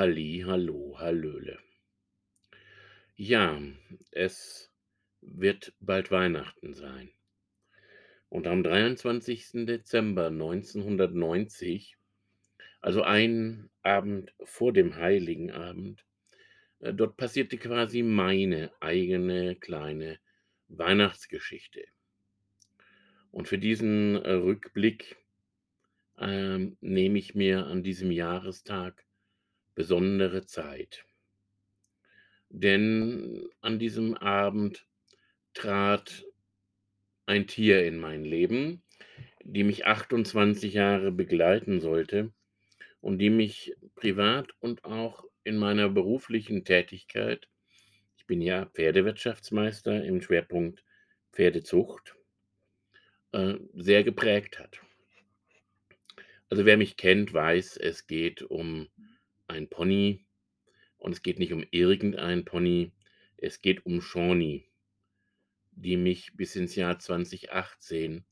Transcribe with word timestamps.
Halli, 0.00 0.44
hallo, 0.46 0.96
hallöle. 0.98 1.58
Ja, 3.16 3.60
es 4.12 4.72
wird 5.20 5.74
bald 5.78 6.10
Weihnachten 6.10 6.72
sein. 6.72 7.10
Und 8.30 8.46
am 8.46 8.62
23. 8.62 9.66
Dezember 9.66 10.28
1990, 10.28 11.98
also 12.80 13.02
einen 13.02 13.68
Abend 13.82 14.32
vor 14.42 14.72
dem 14.72 14.96
Heiligen 14.96 15.50
Abend, 15.50 16.06
äh, 16.78 16.94
dort 16.94 17.18
passierte 17.18 17.58
quasi 17.58 18.02
meine 18.02 18.72
eigene 18.80 19.54
kleine 19.54 20.18
Weihnachtsgeschichte. 20.68 21.84
Und 23.32 23.48
für 23.48 23.58
diesen 23.58 24.16
äh, 24.16 24.32
Rückblick 24.32 25.18
ähm, 26.16 26.78
nehme 26.80 27.18
ich 27.18 27.34
mir 27.34 27.66
an 27.66 27.82
diesem 27.82 28.10
Jahrestag 28.10 29.04
besondere 29.80 30.44
Zeit. 30.44 31.06
Denn 32.50 33.48
an 33.62 33.78
diesem 33.78 34.14
Abend 34.14 34.86
trat 35.54 36.26
ein 37.24 37.46
Tier 37.46 37.86
in 37.86 37.98
mein 37.98 38.22
Leben, 38.22 38.82
die 39.42 39.64
mich 39.64 39.86
28 39.86 40.74
Jahre 40.74 41.12
begleiten 41.12 41.80
sollte 41.80 42.30
und 43.00 43.20
die 43.20 43.30
mich 43.30 43.74
privat 43.94 44.50
und 44.60 44.84
auch 44.84 45.24
in 45.44 45.56
meiner 45.56 45.88
beruflichen 45.88 46.66
Tätigkeit 46.66 47.48
ich 48.18 48.26
bin 48.26 48.42
ja 48.42 48.66
Pferdewirtschaftsmeister 48.66 50.04
im 50.04 50.20
Schwerpunkt 50.20 50.84
Pferdezucht 51.32 52.14
äh, 53.32 53.54
sehr 53.72 54.04
geprägt 54.04 54.58
hat. 54.58 54.78
Also, 56.50 56.66
wer 56.66 56.76
mich 56.76 56.96
kennt, 56.96 57.32
weiß, 57.32 57.76
es 57.76 58.08
geht 58.08 58.42
um 58.42 58.88
ein 59.50 59.68
Pony 59.68 60.24
und 60.96 61.12
es 61.12 61.22
geht 61.22 61.38
nicht 61.38 61.52
um 61.52 61.64
irgendein 61.70 62.44
Pony, 62.44 62.92
es 63.36 63.60
geht 63.60 63.86
um 63.86 64.00
Shawnee, 64.00 64.68
die 65.72 65.96
mich 65.96 66.36
bis 66.36 66.56
ins 66.56 66.74
Jahr 66.74 66.98
2018 66.98 68.24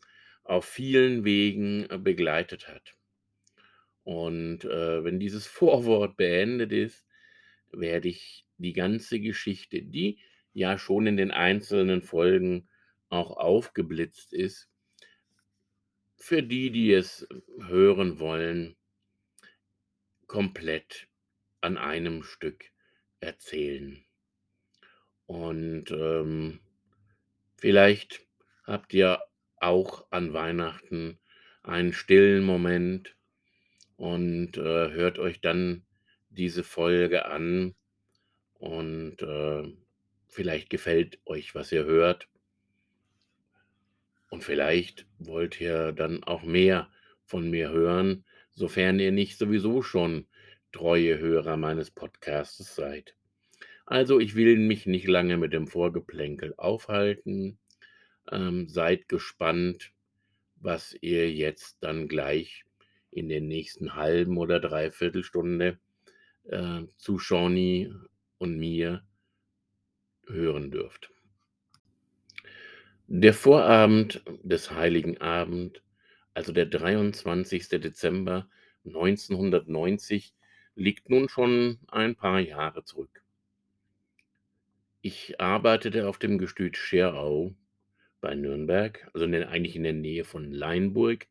auf 0.44 0.64
vielen 0.64 1.24
Wegen 1.24 1.88
äh, 1.90 1.98
begleitet 1.98 2.68
hat. 2.68 2.94
Und, 4.04 4.64
äh, 4.64 5.04
wenn 5.04 5.20
dieses 5.20 5.46
Vorwort 5.58 6.16
beendet 6.16 6.72
ist, 6.72 7.04
werde 7.70 8.08
ich 8.08 8.46
die 8.56 8.72
ganze 8.72 9.20
Geschichte, 9.20 9.82
die 9.82 10.20
ja 10.52 10.78
schon 10.78 11.06
in 11.06 11.16
den 11.16 11.30
einzelnen 11.30 12.02
Folgen 12.02 12.68
auch 13.10 13.36
aufgeblitzt 13.36 14.32
ist 14.32 14.68
für 16.18 16.42
die, 16.42 16.70
die 16.70 16.92
es 16.92 17.26
hören 17.60 18.18
wollen 18.18 18.76
komplett 20.26 21.07
an 21.60 21.76
einem 21.76 22.22
Stück 22.22 22.66
erzählen. 23.20 24.04
Und, 25.26 25.90
ähm, 25.90 26.60
vielleicht 27.56 28.26
habt 28.64 28.94
ihr 28.94 29.20
auch 29.56 30.06
an 30.10 30.32
Weihnachten 30.32 31.18
einen 31.62 31.92
stillen 31.92 32.44
Moment 32.44 33.16
und, 33.96 34.56
äh, 34.56 34.90
hört 34.92 35.18
euch 35.18 35.40
dann 35.40 35.84
diese 36.30 36.62
Folge 36.64 37.26
an 37.26 37.74
und, 38.54 39.20
äh, 39.22 39.64
vielleicht 40.28 40.70
gefällt 40.70 41.18
euch, 41.26 41.54
was 41.54 41.72
ihr 41.72 41.84
hört. 41.84 42.28
Und 44.30 44.44
vielleicht 44.44 45.06
wollt 45.18 45.60
ihr 45.60 45.92
dann 45.92 46.22
auch 46.22 46.42
mehr 46.42 46.90
von 47.24 47.50
mir 47.50 47.70
hören, 47.70 48.24
sofern 48.54 49.00
ihr 49.00 49.12
nicht 49.12 49.38
sowieso 49.38 49.82
schon 49.82 50.27
treue 50.72 51.18
Hörer 51.18 51.56
meines 51.56 51.90
Podcastes 51.90 52.74
seid. 52.74 53.14
Also, 53.86 54.20
ich 54.20 54.34
will 54.34 54.58
mich 54.58 54.86
nicht 54.86 55.06
lange 55.06 55.36
mit 55.36 55.52
dem 55.52 55.66
Vorgeplänkel 55.66 56.54
aufhalten. 56.56 57.58
Ähm, 58.30 58.68
seid 58.68 59.08
gespannt, 59.08 59.92
was 60.56 60.96
ihr 61.00 61.32
jetzt 61.32 61.78
dann 61.80 62.08
gleich 62.08 62.64
in 63.10 63.28
den 63.28 63.48
nächsten 63.48 63.94
halben 63.94 64.36
oder 64.36 64.60
Dreiviertelstunde 64.60 65.78
äh, 66.44 66.82
zu 66.96 67.18
Shawnee 67.18 67.92
und 68.38 68.58
mir 68.58 69.02
hören 70.26 70.70
dürft. 70.70 71.10
Der 73.06 73.32
Vorabend 73.32 74.22
des 74.42 74.70
Heiligen 74.70 75.18
Abend, 75.18 75.82
also 76.34 76.52
der 76.52 76.66
23. 76.66 77.68
Dezember 77.68 78.48
1990, 78.84 80.34
liegt 80.78 81.10
nun 81.10 81.28
schon 81.28 81.78
ein 81.88 82.14
paar 82.14 82.38
Jahre 82.38 82.84
zurück. 82.84 83.22
Ich 85.02 85.40
arbeitete 85.40 86.08
auf 86.08 86.18
dem 86.18 86.38
Gestüt 86.38 86.76
Scherau 86.76 87.54
bei 88.20 88.34
Nürnberg, 88.34 89.08
also 89.12 89.24
in 89.26 89.32
der, 89.32 89.48
eigentlich 89.48 89.76
in 89.76 89.82
der 89.82 89.92
Nähe 89.92 90.24
von 90.24 90.52
Leinburg, 90.52 91.26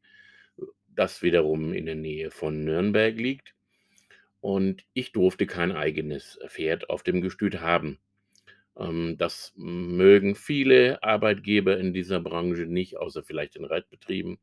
das 0.88 1.22
wiederum 1.22 1.74
in 1.74 1.86
der 1.86 1.96
Nähe 1.96 2.32
von 2.32 2.66
Nürnberg 2.66 3.16
liegt. 3.16 3.54
Und 4.42 4.86
ich 4.94 5.12
durfte 5.14 5.48
kein 5.48 5.72
eigenes 5.72 6.40
Pferd 6.48 6.90
auf 6.90 7.04
dem 7.04 7.22
Gestüt 7.22 7.62
haben. 7.62 8.00
Ähm, 8.78 9.16
das 9.18 9.54
mögen 9.56 10.36
viele 10.36 11.04
Arbeitgeber 11.04 11.78
in 11.78 11.94
dieser 11.94 12.20
Branche 12.20 12.66
nicht, 12.66 12.98
außer 12.98 13.24
vielleicht 13.24 13.56
in 13.56 13.66
Reitbetrieben. 13.66 14.40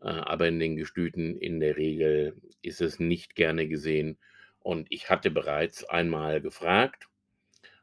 Äh, 0.00 0.08
aber 0.08 0.48
in 0.48 0.58
den 0.58 0.76
Gestüten 0.76 1.36
in 1.36 1.60
der 1.60 1.76
Regel 1.76 2.36
ist 2.62 2.80
es 2.80 3.00
nicht 3.00 3.34
gerne 3.34 3.68
gesehen. 3.68 4.18
Und 4.60 4.86
ich 4.90 5.10
hatte 5.10 5.30
bereits 5.30 5.84
einmal 5.84 6.40
gefragt 6.40 7.08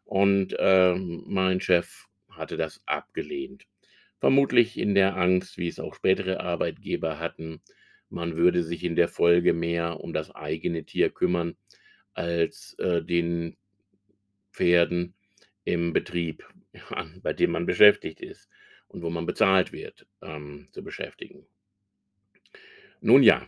und 0.04 0.56
ähm, 0.60 1.24
mein 1.28 1.60
Chef 1.62 2.06
hatte 2.30 2.58
das 2.58 2.82
abgelehnt. 2.86 3.66
Vermutlich 4.20 4.78
in 4.78 4.96
der 4.96 5.18
Angst, 5.18 5.58
wie 5.58 5.68
es 5.68 5.80
auch 5.80 5.96
spätere 5.96 6.42
Arbeitgeber 6.42 7.20
hatten, 7.20 7.62
man 8.10 8.36
würde 8.36 8.64
sich 8.64 8.84
in 8.84 8.96
der 8.96 9.08
Folge 9.08 9.54
mehr 9.54 10.00
um 10.00 10.14
das 10.14 10.34
eigene 10.34 10.86
Tier 10.86 11.10
kümmern 11.10 11.58
als 12.14 12.76
äh, 12.80 13.02
den 13.04 13.58
Pferden 14.54 15.16
im 15.66 15.92
Betrieb, 15.92 16.48
an, 16.90 17.20
bei 17.24 17.34
dem 17.34 17.52
man 17.52 17.66
beschäftigt 17.66 18.22
ist 18.22 18.48
und 18.88 19.02
wo 19.02 19.10
man 19.10 19.26
bezahlt 19.26 19.72
wird, 19.72 20.08
ähm, 20.22 20.68
zu 20.72 20.84
beschäftigen. 20.84 21.46
Nun 23.06 23.22
ja, 23.22 23.48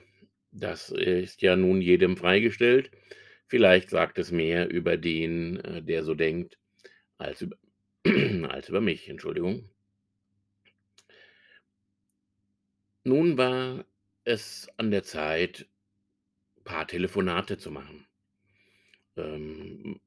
das 0.52 0.92
ist 0.92 1.42
ja 1.42 1.56
nun 1.56 1.82
jedem 1.82 2.16
freigestellt. 2.16 2.92
Vielleicht 3.48 3.90
sagt 3.90 4.20
es 4.20 4.32
mehr 4.32 4.70
über 4.70 4.98
den, 4.98 5.60
äh, 5.62 5.82
der 5.82 6.04
so 6.04 6.14
denkt, 6.14 6.60
als 7.18 7.42
über, 7.42 7.58
als 8.50 8.70
über 8.70 8.82
mich, 8.82 9.10
Entschuldigung. 9.10 9.68
Nun 13.04 13.40
war 13.40 13.84
es 14.26 14.70
an 14.78 14.92
der 14.92 15.02
Zeit, 15.02 15.66
paar 16.64 16.88
Telefonate 16.88 17.58
zu 17.58 17.72
machen. 17.72 18.06
Ähm, 19.16 20.00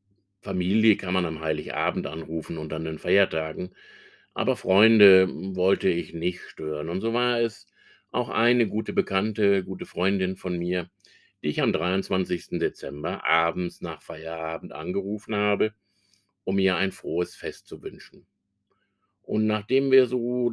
Familie 0.43 0.97
kann 0.97 1.13
man 1.15 1.27
am 1.27 1.41
Heiligabend 1.41 2.07
anrufen 2.07 2.57
und 2.57 2.73
an 2.73 2.85
den 2.85 3.01
Feiertagen, 3.01 3.75
aber 4.33 4.55
Freunde 4.55 5.29
wollte 5.57 5.89
ich 5.89 6.15
nicht 6.15 6.41
stören. 6.43 6.89
Und 6.89 7.01
so 7.01 7.13
war 7.13 7.41
es 7.41 7.67
auch 8.13 8.29
eine 8.29 8.69
gute 8.69 8.93
Bekannte, 8.93 9.65
gute 9.65 9.87
Freundin 9.87 10.37
von 10.37 10.59
mir, 10.59 10.91
die 11.43 11.49
ich 11.49 11.63
am 11.63 11.73
23. 11.73 12.59
Dezember 12.59 13.25
abends 13.25 13.81
nach 13.81 14.03
Feierabend 14.03 14.73
angerufen 14.73 15.35
habe, 15.35 15.75
um 16.45 16.59
ihr 16.59 16.77
ein 16.77 16.93
frohes 16.93 17.35
Fest 17.37 17.67
zu 17.69 17.83
wünschen. 17.83 18.27
Und 19.23 19.47
nachdem 19.47 19.91
wir 19.91 20.07
so 20.07 20.53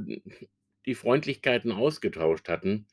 die 0.85 0.95
Freundlichkeiten 0.95 1.71
ausgetauscht 1.71 2.47
hatten, 2.49 2.87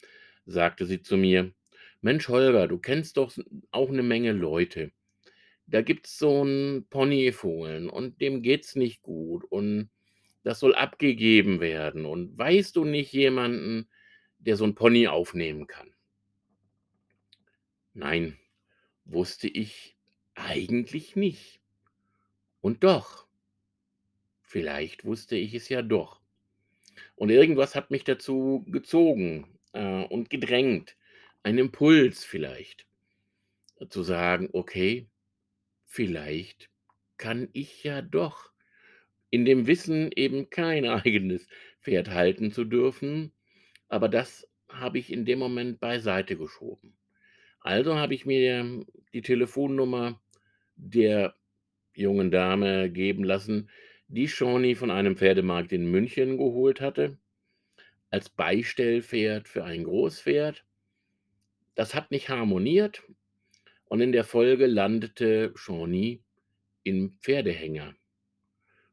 sagte 0.47 0.86
sie 0.86 1.03
zu 1.03 1.16
mir, 1.16 1.53
Mensch 2.00 2.28
Holger, 2.28 2.69
du 2.69 2.78
kennst 2.78 3.16
doch 3.16 3.32
auch 3.70 3.88
eine 3.91 4.03
Menge 4.03 4.32
Leute 4.32 4.92
da 5.66 5.83
gibt's 5.83 6.18
so 6.18 6.42
'n 6.44 6.86
Ponyfohlen 6.91 7.91
und 7.91 8.21
dem 8.21 8.42
geht's 8.42 8.77
nicht 8.77 9.03
gut 9.03 9.44
und 9.44 9.91
das 10.44 10.60
soll 10.60 10.74
abgegeben 10.74 11.60
werden. 11.60 12.06
Und 12.06 12.36
weißt 12.39 12.77
du 12.77 12.84
nicht 12.84 13.12
jemanden, 13.12 13.89
der 14.46 14.56
so 14.56 14.64
'n 14.64 14.74
Pony 14.76 15.08
aufnehmen 15.08 15.66
kann? 15.66 15.94
Nein, 17.94 18.38
wusste 19.04 19.48
ich 19.48 19.96
eigentlich 20.34 21.16
nicht. 21.16 21.60
Und 22.62 22.82
doch, 22.82 23.28
vielleicht 24.42 25.04
wusste 25.04 25.36
ich 25.36 25.54
es 25.54 25.68
ja 25.68 25.82
doch. 25.82 26.20
Und 27.16 27.30
irgendwas 27.30 27.74
hat 27.74 27.91
mich 27.91 28.04
dazu 28.04 28.64
gezogen, 28.68 29.58
äh, 29.72 30.04
und 30.04 30.30
gedrängt, 30.30 30.96
ein 31.42 31.58
Impuls 31.58 32.24
vielleicht, 32.24 32.86
zu 33.88 34.02
sagen: 34.02 34.48
„Okay, 34.52 35.08
vielleicht 35.86 36.70
kann 37.18 37.48
ich 37.54 37.84
ja 37.84 38.02
doch 38.02 38.52
in 39.30 39.44
dem 39.46 39.68
Wissen, 39.68 40.12
eben 40.16 40.50
kein 40.50 40.86
eigenes 40.88 41.48
Pferd 41.82 42.10
halten 42.10 42.52
zu 42.52 42.64
dürfen, 42.66 43.34
aber 43.94 44.08
das 44.08 44.50
habe 44.68 44.98
ich 44.98 45.12
in 45.12 45.24
dem 45.24 45.38
Moment 45.38 45.78
beiseite 45.78 46.36
geschoben. 46.36 46.96
Also 47.60 47.94
habe 47.94 48.12
ich 48.12 48.26
mir 48.26 48.84
die 49.12 49.22
Telefonnummer 49.22 50.20
der 50.74 51.36
jungen 51.94 52.32
Dame 52.32 52.91
geben 52.91 53.22
lassen, 53.22 53.70
die 54.08 54.26
Shawnee 54.26 54.74
von 54.74 54.91
einem 54.91 55.16
Pferdemarkt 55.16 55.70
in 55.70 55.88
München 55.88 56.38
geholt 56.38 56.80
hatte, 56.80 57.18
als 58.10 58.30
Beistellpferd 58.30 59.46
für 59.46 59.62
ein 59.62 59.84
Großpferd. 59.84 60.64
Das 61.76 61.94
hat 61.94 62.10
nicht 62.10 62.30
harmoniert 62.30 63.04
und 63.84 64.00
in 64.00 64.10
der 64.10 64.24
Folge 64.24 64.66
landete 64.66 65.52
Shawnee 65.54 66.20
im 66.82 67.16
Pferdehänger, 67.20 67.94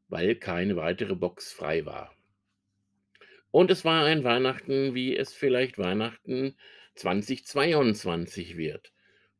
weil 0.06 0.36
keine 0.36 0.76
weitere 0.76 1.16
Box 1.16 1.52
frei 1.52 1.84
war. 1.86 2.14
Und 3.52 3.70
es 3.70 3.84
war 3.84 4.06
ein 4.06 4.24
Weihnachten, 4.24 4.94
wie 4.94 5.14
es 5.14 5.34
vielleicht 5.34 5.78
Weihnachten 5.78 6.56
2022 6.94 8.56
wird. 8.56 8.92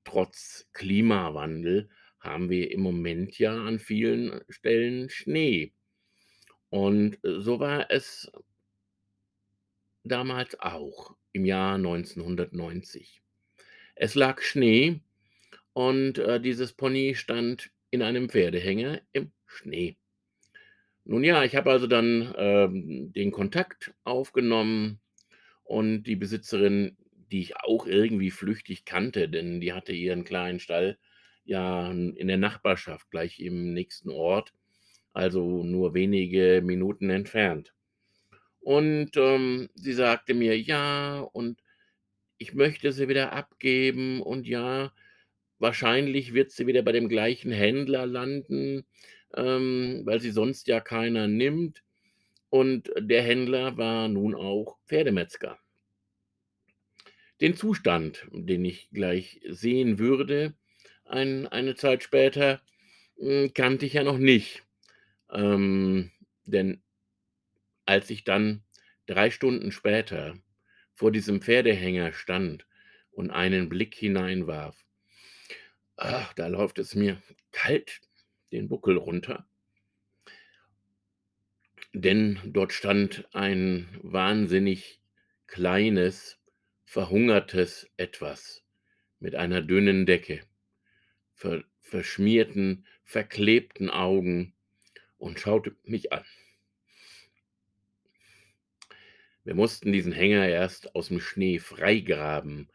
Trotz 0.04 0.68
Klimawandel 0.74 1.88
haben 2.20 2.50
wir 2.50 2.70
im 2.70 2.80
Moment 2.80 3.38
ja 3.38 3.56
an 3.56 3.78
vielen 3.78 4.42
Stellen 4.50 5.08
Schnee. 5.08 5.72
Und 6.68 7.18
so 7.22 7.58
war 7.58 7.90
es 7.90 8.30
damals 10.04 10.60
auch 10.60 11.16
im 11.32 11.46
Jahr 11.46 11.76
1990. 11.76 13.22
Es 13.94 14.14
lag 14.14 14.42
Schnee 14.42 15.00
und 15.72 16.18
äh, 16.18 16.38
dieses 16.38 16.74
Pony 16.74 17.14
stand 17.14 17.70
in 17.90 18.02
einem 18.02 18.28
Pferdehänger 18.28 19.00
im 19.12 19.32
Schnee. 19.46 19.96
Nun 21.04 21.24
ja, 21.24 21.42
ich 21.44 21.56
habe 21.56 21.70
also 21.70 21.86
dann 21.86 22.32
ähm, 22.36 23.12
den 23.12 23.32
Kontakt 23.32 23.92
aufgenommen 24.04 25.00
und 25.64 26.04
die 26.04 26.16
Besitzerin, 26.16 26.96
die 27.32 27.40
ich 27.40 27.56
auch 27.56 27.86
irgendwie 27.86 28.30
flüchtig 28.30 28.84
kannte, 28.84 29.28
denn 29.28 29.60
die 29.60 29.72
hatte 29.72 29.92
ihren 29.92 30.24
kleinen 30.24 30.60
Stall 30.60 30.98
ja 31.44 31.90
in 31.90 32.28
der 32.28 32.38
Nachbarschaft, 32.38 33.10
gleich 33.10 33.40
im 33.40 33.72
nächsten 33.72 34.10
Ort, 34.10 34.52
also 35.12 35.64
nur 35.64 35.94
wenige 35.94 36.62
Minuten 36.64 37.10
entfernt. 37.10 37.74
Und 38.60 39.16
ähm, 39.16 39.68
sie 39.74 39.92
sagte 39.92 40.34
mir, 40.34 40.58
ja, 40.60 41.20
und 41.20 41.60
ich 42.38 42.54
möchte 42.54 42.92
sie 42.92 43.08
wieder 43.08 43.32
abgeben 43.32 44.22
und 44.22 44.46
ja, 44.46 44.92
wahrscheinlich 45.58 46.34
wird 46.34 46.52
sie 46.52 46.66
wieder 46.66 46.82
bei 46.82 46.92
dem 46.92 47.08
gleichen 47.08 47.52
Händler 47.52 48.06
landen, 48.06 48.84
ähm, 49.34 50.02
weil 50.04 50.20
sie 50.20 50.30
sonst 50.30 50.66
ja 50.68 50.80
keiner 50.80 51.28
nimmt. 51.28 51.82
Und 52.50 52.92
der 52.98 53.22
Händler 53.22 53.76
war 53.78 54.08
nun 54.08 54.34
auch 54.34 54.78
Pferdemetzger. 54.86 55.58
Den 57.40 57.56
Zustand, 57.56 58.26
den 58.30 58.64
ich 58.64 58.90
gleich 58.90 59.40
sehen 59.48 59.98
würde, 59.98 60.54
ein, 61.04 61.48
eine 61.48 61.74
Zeit 61.74 62.02
später, 62.02 62.60
hm, 63.18 63.52
kannte 63.54 63.86
ich 63.86 63.94
ja 63.94 64.04
noch 64.04 64.18
nicht. 64.18 64.62
Ähm, 65.30 66.10
denn 66.44 66.82
als 67.86 68.10
ich 68.10 68.24
dann 68.24 68.62
drei 69.06 69.30
Stunden 69.30 69.72
später 69.72 70.36
vor 70.94 71.10
diesem 71.10 71.40
Pferdehänger 71.40 72.12
stand 72.12 72.66
und 73.10 73.30
einen 73.30 73.68
Blick 73.68 73.94
hineinwarf, 73.94 74.76
ach, 75.96 76.32
da 76.34 76.46
läuft 76.46 76.78
es 76.78 76.94
mir 76.94 77.20
kalt 77.50 78.00
den 78.52 78.68
Buckel 78.68 78.96
runter. 78.96 79.46
Denn 81.94 82.40
dort 82.44 82.72
stand 82.72 83.28
ein 83.34 83.88
wahnsinnig 84.02 85.00
kleines, 85.46 86.38
verhungertes 86.84 87.90
Etwas 87.96 88.64
mit 89.18 89.34
einer 89.34 89.62
dünnen 89.62 90.06
Decke, 90.06 90.40
ver 91.34 91.64
verschmierten, 91.80 92.86
verklebten 93.04 93.90
Augen 93.90 94.54
und 95.18 95.38
schaute 95.38 95.76
mich 95.84 96.12
an. 96.12 96.24
Wir 99.44 99.54
mussten 99.54 99.92
diesen 99.92 100.12
Hänger 100.12 100.48
erst 100.48 100.94
aus 100.94 101.08
dem 101.08 101.20
Schnee 101.20 101.58
freigraben, 101.58 102.70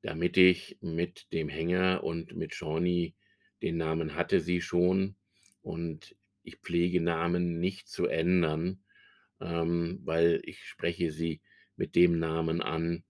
damit 0.00 0.36
ich 0.36 0.78
mit 0.80 1.32
dem 1.32 1.48
Hänger 1.48 2.04
und 2.04 2.36
mit 2.36 2.54
Shawnee 2.54 3.14
den 3.64 3.78
Namen 3.78 4.14
hatte 4.14 4.40
sie 4.40 4.60
schon 4.60 5.16
und 5.62 6.14
ich 6.42 6.56
pflege 6.56 7.00
Namen 7.00 7.58
nicht 7.60 7.88
zu 7.88 8.06
ändern, 8.06 8.84
ähm, 9.40 10.00
weil 10.04 10.42
ich 10.44 10.64
spreche 10.64 11.10
sie 11.10 11.40
mit 11.74 11.94
dem 11.94 12.18
Namen 12.18 12.60
an, 12.60 13.04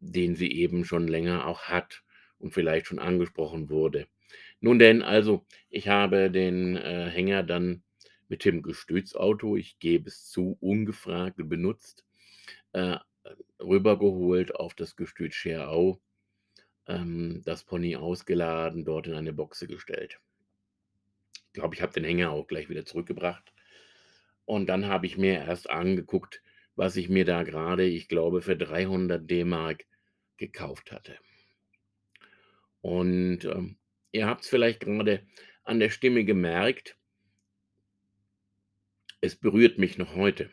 den 0.00 0.34
sie 0.34 0.50
eben 0.50 0.84
schon 0.84 1.06
länger 1.06 1.46
auch 1.46 1.62
hat 1.62 2.02
und 2.38 2.52
vielleicht 2.52 2.86
schon 2.86 2.98
angesprochen 2.98 3.70
wurde. 3.70 4.08
Nun 4.60 4.80
denn, 4.80 5.02
also, 5.02 5.46
ich 5.70 5.86
habe 5.86 6.32
den 6.32 6.76
äh, 6.76 7.08
Hänger 7.08 7.44
dann 7.44 7.84
mit 8.26 8.44
dem 8.44 8.60
Gestützauto, 8.62 9.56
ich 9.56 9.78
gebe 9.78 10.08
es 10.08 10.28
zu, 10.28 10.58
ungefragt 10.60 11.36
benutzt, 11.48 12.04
äh, 12.72 12.96
rübergeholt 13.60 14.56
auf 14.56 14.74
das 14.74 14.96
Gestüt 14.96 15.32
Scherau, 15.32 16.00
ähm, 16.88 17.42
das 17.44 17.64
Pony 17.64 17.96
ausgeladen, 17.96 18.84
dort 18.84 19.06
in 19.06 19.14
eine 19.14 19.32
Boxe 19.32 19.66
gestellt. 19.68 20.18
Ich 21.46 21.52
glaube, 21.52 21.74
ich 21.74 21.82
habe 21.82 21.92
den 21.92 22.04
Hänger 22.04 22.30
auch 22.30 22.46
gleich 22.46 22.68
wieder 22.68 22.84
zurückgebracht. 22.84 23.52
Und 24.44 24.66
dann 24.66 24.86
habe 24.86 25.06
ich 25.06 25.16
mir 25.16 25.34
erst 25.34 25.70
angeguckt, 25.70 26.42
was 26.74 26.96
ich 26.96 27.08
mir 27.08 27.24
da 27.24 27.42
gerade, 27.42 27.84
ich 27.84 28.08
glaube, 28.08 28.42
für 28.42 28.56
300 28.56 29.28
D-Mark 29.30 29.84
gekauft 30.36 30.92
hatte. 30.92 31.16
Und 32.80 33.44
ähm, 33.44 33.78
Ihr 34.12 34.26
habt 34.26 34.42
es 34.42 34.48
vielleicht 34.48 34.80
gerade 34.80 35.26
an 35.64 35.80
der 35.80 35.90
Stimme 35.90 36.24
gemerkt. 36.24 36.96
Es 39.20 39.36
berührt 39.36 39.78
mich 39.78 39.98
noch 39.98 40.14
heute. 40.14 40.50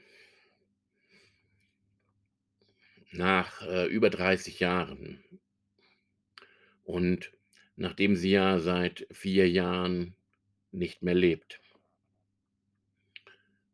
Nach 3.11 3.61
äh, 3.61 3.85
über 3.85 4.09
30 4.09 4.59
Jahren. 4.59 5.23
Und 6.85 7.33
nachdem 7.75 8.15
sie 8.15 8.31
ja 8.31 8.59
seit 8.59 9.05
vier 9.11 9.49
Jahren 9.49 10.15
nicht 10.71 11.03
mehr 11.03 11.15
lebt. 11.15 11.59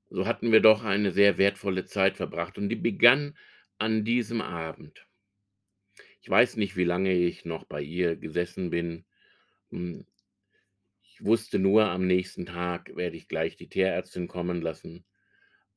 So 0.10 0.26
hatten 0.26 0.52
wir 0.52 0.60
doch 0.60 0.84
eine 0.84 1.12
sehr 1.12 1.38
wertvolle 1.38 1.86
Zeit 1.86 2.18
verbracht 2.18 2.58
und 2.58 2.70
die 2.70 2.76
begann 2.76 3.38
an 3.78 4.04
diesem 4.04 4.42
Abend. 4.42 5.06
Ich 6.22 6.30
weiß 6.30 6.58
nicht, 6.58 6.76
wie 6.76 6.84
lange 6.84 7.14
ich 7.14 7.46
noch 7.46 7.64
bei 7.66 7.82
ihr 7.82 8.16
gesessen 8.16 8.70
bin, 8.70 9.06
hm, 9.70 10.06
ich 11.04 11.24
wusste 11.24 11.60
nur, 11.60 11.86
am 11.86 12.08
nächsten 12.08 12.46
Tag 12.46 12.96
werde 12.96 13.16
ich 13.16 13.28
gleich 13.28 13.56
die 13.56 13.70
Tierärztin 13.70 14.28
kommen 14.28 14.62
lassen, 14.62 15.06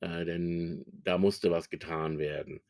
äh, 0.01 0.25
denn 0.25 0.85
da 0.87 1.17
musste 1.17 1.51
was 1.51 1.69
getan 1.69 2.19
werden. 2.19 2.61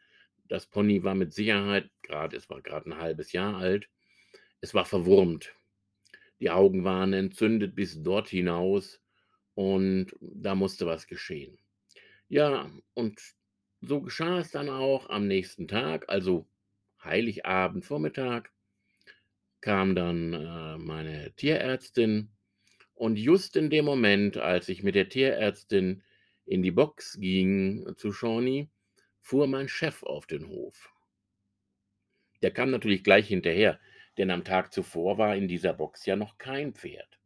Das 0.47 0.65
Pony 0.67 1.03
war 1.03 1.15
mit 1.15 1.33
Sicherheit 1.33 1.89
gerade, 2.03 2.37
es 2.37 2.49
war 2.49 2.61
gerade 2.61 2.89
ein 2.89 2.97
halbes 2.97 3.31
Jahr 3.31 3.55
alt, 3.57 3.89
es 4.61 4.73
war 4.73 4.85
verwurmt. 4.85 5.53
Die 6.39 6.49
Augen 6.49 6.83
waren 6.83 7.13
entzündet 7.13 7.75
bis 7.75 8.01
dort 8.01 8.27
hinaus 8.27 9.01
und 9.53 10.13
da 10.19 10.55
musste 10.55 10.85
was 10.85 11.07
geschehen. 11.07 11.57
Ja, 12.27 12.69
und 12.93 13.19
so 13.81 14.01
geschah 14.01 14.39
es 14.39 14.51
dann 14.51 14.69
auch 14.69 15.09
am 15.09 15.27
nächsten 15.27 15.67
Tag, 15.67 16.09
also 16.09 16.45
Heiligabend 17.03 17.85
Vormittag 17.85 18.51
kam 19.61 19.95
dann 19.95 20.33
äh, 20.33 20.77
meine 20.77 21.33
Tierärztin 21.35 22.29
und 22.93 23.17
just 23.17 23.55
in 23.55 23.69
dem 23.69 23.85
Moment, 23.85 24.37
als 24.37 24.69
ich 24.69 24.83
mit 24.83 24.95
der 24.95 25.09
Tierärztin 25.09 26.03
in 26.45 26.63
die 26.63 26.71
Box 26.71 27.17
ging 27.19 27.85
zu 27.97 28.11
Shawnee, 28.11 28.69
fuhr 29.21 29.47
mein 29.47 29.67
Chef 29.67 30.03
auf 30.03 30.27
den 30.27 30.47
Hof. 30.47 30.91
Der 32.41 32.51
kam 32.51 32.69
natürlich 32.69 33.03
gleich 33.03 33.27
hinterher, 33.27 33.79
denn 34.17 34.31
am 34.31 34.43
Tag 34.43 34.73
zuvor 34.73 35.17
war 35.17 35.35
in 35.35 35.47
dieser 35.47 35.73
Box 35.73 36.05
ja 36.05 36.15
noch 36.15 36.37
kein 36.37 36.73
Pferd. 36.73 37.19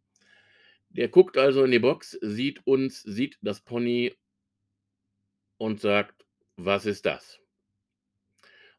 Der 0.90 1.08
guckt 1.08 1.38
also 1.38 1.64
in 1.64 1.72
die 1.72 1.80
Box, 1.80 2.18
sieht 2.22 2.66
uns, 2.66 3.04
sieht 3.04 3.38
das 3.42 3.62
Pony 3.62 4.16
und 5.58 5.80
sagt, 5.80 6.26
was 6.56 6.86
ist 6.86 7.06
das? 7.06 7.40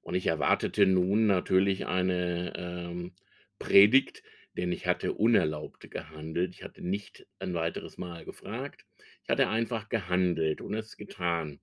Und 0.02 0.14
ich 0.14 0.26
erwartete 0.26 0.86
nun 0.86 1.26
natürlich 1.26 1.86
eine 1.86 2.52
ähm, 2.56 3.12
Predigt, 3.58 4.22
denn 4.56 4.72
ich 4.72 4.86
hatte 4.86 5.12
unerlaubt 5.12 5.90
gehandelt. 5.90 6.52
Ich 6.54 6.64
hatte 6.64 6.82
nicht 6.82 7.26
ein 7.38 7.54
weiteres 7.54 7.98
Mal 7.98 8.24
gefragt. 8.24 8.86
Ich 9.22 9.28
hatte 9.28 9.48
einfach 9.48 9.88
gehandelt 9.88 10.60
und 10.60 10.74
es 10.74 10.96
getan. 10.96 11.60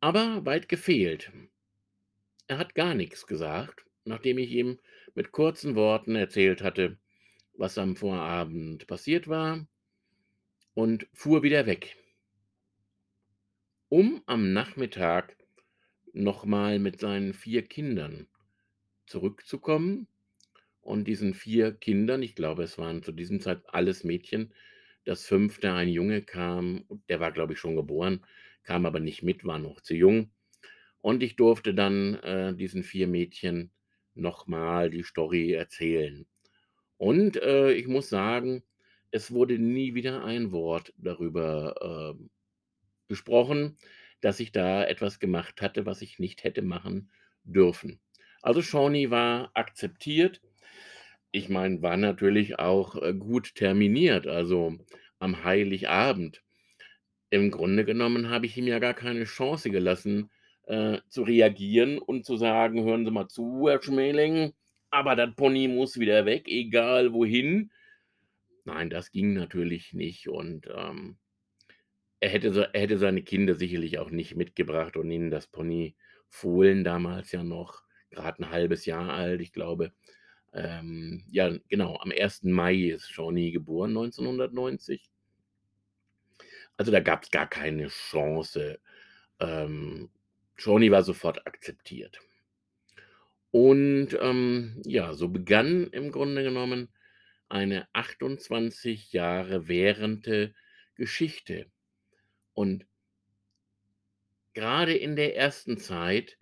Aber 0.00 0.46
weit 0.46 0.68
gefehlt. 0.68 1.30
Er 2.46 2.58
hat 2.58 2.74
gar 2.74 2.94
nichts 2.94 3.26
gesagt, 3.26 3.84
nachdem 4.04 4.38
ich 4.38 4.50
ihm 4.50 4.78
mit 5.14 5.32
kurzen 5.32 5.74
Worten 5.76 6.16
erzählt 6.16 6.62
hatte, 6.62 6.98
was 7.54 7.78
am 7.78 7.96
Vorabend 7.96 8.86
passiert 8.86 9.28
war, 9.28 9.66
und 10.74 11.06
fuhr 11.12 11.42
wieder 11.42 11.66
weg, 11.66 11.96
um 13.88 14.22
am 14.26 14.52
Nachmittag 14.52 15.36
nochmal 16.12 16.78
mit 16.78 17.00
seinen 17.00 17.34
vier 17.34 17.62
Kindern 17.62 18.26
zurückzukommen 19.06 20.08
und 20.80 21.06
diesen 21.08 21.34
4 21.34 21.72
Kindern 21.72 22.22
ich 22.22 22.34
glaube, 22.34 22.64
es 22.64 22.78
waren 22.78 23.02
zu 23.02 23.12
diesem 23.12 23.40
Zeit 23.40 23.62
alles 23.68 24.04
Mädchen, 24.04 24.54
das 25.04 25.26
5., 25.26 25.74
ein 25.76 25.88
Junge 25.88 26.22
kam, 26.22 26.84
der 27.08 27.20
war, 27.20 27.32
glaube 27.32 27.54
ich, 27.54 27.58
schon 27.60 27.76
geboren, 27.76 28.24
kam 28.64 28.86
aber 28.86 29.00
nicht 29.00 29.22
mit, 29.22 29.44
war 29.44 29.58
noch 29.58 29.80
zu 29.80 29.94
jung. 29.94 30.30
Und 31.00 31.22
ich 31.22 31.36
durfte 31.36 31.74
dann, 31.74 32.14
äh, 32.16 32.54
diesen 32.54 32.84
4 32.84 33.08
Mädchen 33.08 33.72
noch 34.14 34.46
mal 34.46 34.90
die 34.90 35.02
Story 35.02 35.52
erzählen. 35.52 36.26
Und, 36.98 37.36
äh, 37.42 37.72
ich 37.72 37.88
muss 37.88 38.08
sagen, 38.08 38.62
es 39.10 39.32
wurde 39.32 39.58
nie 39.58 39.94
wieder 39.94 40.24
ein 40.24 40.52
Wort 40.52 40.94
darüber, 40.98 42.14
ähm, 42.18 42.30
gesprochen, 43.08 43.78
dass 44.20 44.40
ich 44.40 44.52
da 44.52 44.84
etwas 44.84 45.20
gemacht 45.20 45.62
hatte, 45.62 45.86
was 45.86 46.02
ich 46.02 46.18
nicht 46.18 46.44
hätte 46.44 46.62
machen 46.62 47.10
dürfen. 47.44 48.00
Also, 48.42 48.62
Shawnee 48.62 49.10
war 49.10 49.50
akzeptiert. 49.54 50.40
Ich 51.32 51.48
meine, 51.48 51.82
war 51.82 51.96
natürlich 51.96 52.58
auch, 52.58 52.96
äh, 53.02 53.14
gut 53.14 53.54
terminiert, 53.56 54.26
also 54.26 54.78
am 55.18 55.44
Heiligabend. 55.44 56.42
Im 57.30 57.50
Grunde 57.50 57.84
genommen 57.84 58.30
habe 58.30 58.46
ich 58.46 58.56
ihm 58.56 58.66
ja 58.68 58.78
gar 58.78 58.94
keine 58.94 59.24
Chance 59.24 59.70
gelassen, 59.70 60.30
äh, 60.66 60.98
zu 61.08 61.22
reagieren 61.24 61.98
und 61.98 62.24
zu 62.26 62.36
sagen: 62.36 62.84
„Hören 62.84 63.04
Sie 63.06 63.10
mal 63.12 63.28
zu, 63.28 63.68
Herr 63.68 63.82
Schmeling, 63.82 64.52
aber 64.90 65.16
das 65.16 65.34
Pony 65.36 65.68
muss 65.68 65.98
wieder 66.00 66.26
weg, 66.26 66.48
egal 66.48 67.12
wohin.“ 67.14 67.70
Nein, 68.64 68.90
das 68.90 69.12
ging 69.12 69.34
natürlich 69.34 69.92
nicht 69.94 70.28
und, 70.28 70.68
ähm 70.74 71.16
er 72.22 72.28
hätte 72.30 72.52
se 72.52 72.70
er 72.72 72.80
hätte 72.82 72.98
seine 72.98 73.22
Kinder 73.24 73.56
sicherlich 73.56 73.98
auch 73.98 74.10
nicht 74.10 74.36
mitgebracht 74.36 74.96
und 74.96 75.10
ihnen 75.10 75.30
das 75.32 75.48
Pony 75.48 75.96
Fohlen 76.28 76.84
damals 76.84 77.32
ja 77.32 77.42
noch 77.42 77.82
grad 78.12 78.38
'n 78.38 78.48
halbes 78.50 78.86
Jahr 78.86 79.12
alt, 79.12 79.40
ich 79.40 79.52
glaube. 79.52 79.92
Ähm, 80.52 81.24
ja, 81.30 81.52
genau, 81.68 81.96
am 81.98 82.12
1. 82.12 82.52
Mai 82.52 82.76
ist 82.76 83.10
Shawnee 83.10 83.50
geboren, 83.52 83.92
1990. 83.94 85.06
Also, 86.80 86.90
da 86.90 87.00
gab's 87.00 87.30
gar 87.30 87.46
keine 87.48 87.88
Chance. 87.88 88.78
Ähm, 89.40 90.10
Shawnee 90.56 90.90
war 90.90 91.02
sofort 91.02 91.46
akzeptiert. 91.46 92.20
Und, 93.50 94.16
ähm, 94.20 94.80
ja, 94.86 95.12
so 95.14 95.28
begann 95.28 95.88
im 95.88 96.10
Grunde 96.10 96.42
genommen 96.42 96.88
eine 97.48 97.86
28 97.92 99.12
Jahre 99.12 99.68
währende 99.68 100.54
Geschichte. 100.94 101.66
Und 102.54 102.86
grade 104.54 104.94
in 104.94 105.16
der 105.16 105.36
ersten 105.36 105.76
Zeit 105.78 106.38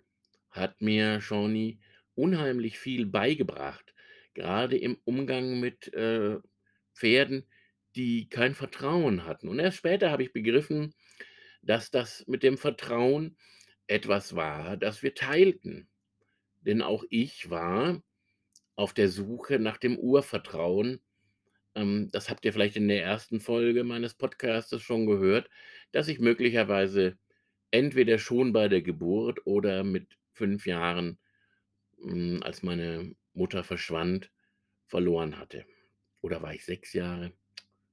hat 0.51 0.81
mir 0.81 1.21
Shawnee 1.21 1.79
unheimlich 2.15 2.79
viel 2.79 3.05
beigebracht, 3.05 3.93
grade 4.35 4.77
im 4.77 4.97
Umgang 5.03 5.59
mit, 5.59 5.93
äh, 5.93 6.37
Pferden, 6.93 7.45
die 7.95 8.29
kein 8.29 8.55
Vertrauen 8.55 9.25
hatten. 9.25 9.47
Und 9.47 9.59
erst 9.59 9.77
später 9.77 10.11
habe 10.11 10.23
ich 10.23 10.33
begriffen, 10.33 10.93
dass 11.61 11.91
das 11.91 12.25
mit 12.27 12.43
dem 12.43 12.57
Vertrauen 12.57 13.37
etwas 13.87 14.35
war, 14.35 14.77
das 14.77 15.03
wir 15.03 15.15
teilten. 15.15 15.89
Denn 16.61 16.81
auch 16.81 17.03
ich 17.09 17.49
war 17.49 18.03
auf 18.75 18.93
der 18.93 19.09
Suche 19.09 19.59
nach 19.59 19.77
dem 19.77 19.97
Urvertrauen. 19.97 21.01
Ähm, 21.75 22.09
das 22.11 22.29
habt 22.29 22.45
ihr 22.45 22.53
vielleicht 22.53 22.77
in 22.77 22.87
der 22.87 23.03
ersten 23.03 23.41
Folge 23.41 23.83
meines 23.83 24.13
Podcastes 24.15 24.81
schon 24.83 25.05
gehört, 25.07 25.49
dass 25.91 26.07
ich 26.07 26.19
möglicherweise 26.19 27.17
entweder 27.71 28.19
schon 28.19 28.53
bei 28.53 28.67
der 28.69 28.81
Geburt 28.81 29.45
oder 29.45 29.83
mit 29.83 30.17
5 30.33 30.65
Jahren, 30.67 31.19
hm, 32.01 32.41
als 32.43 32.63
meine 32.63 33.15
Mutter 33.33 33.63
verschwand, 33.63 34.31
verloren 34.87 35.37
hatte. 35.39 35.65
Oder 36.21 36.41
war 36.41 36.53
ich 36.53 36.65
6 36.65 36.93
Jahre? 36.93 37.33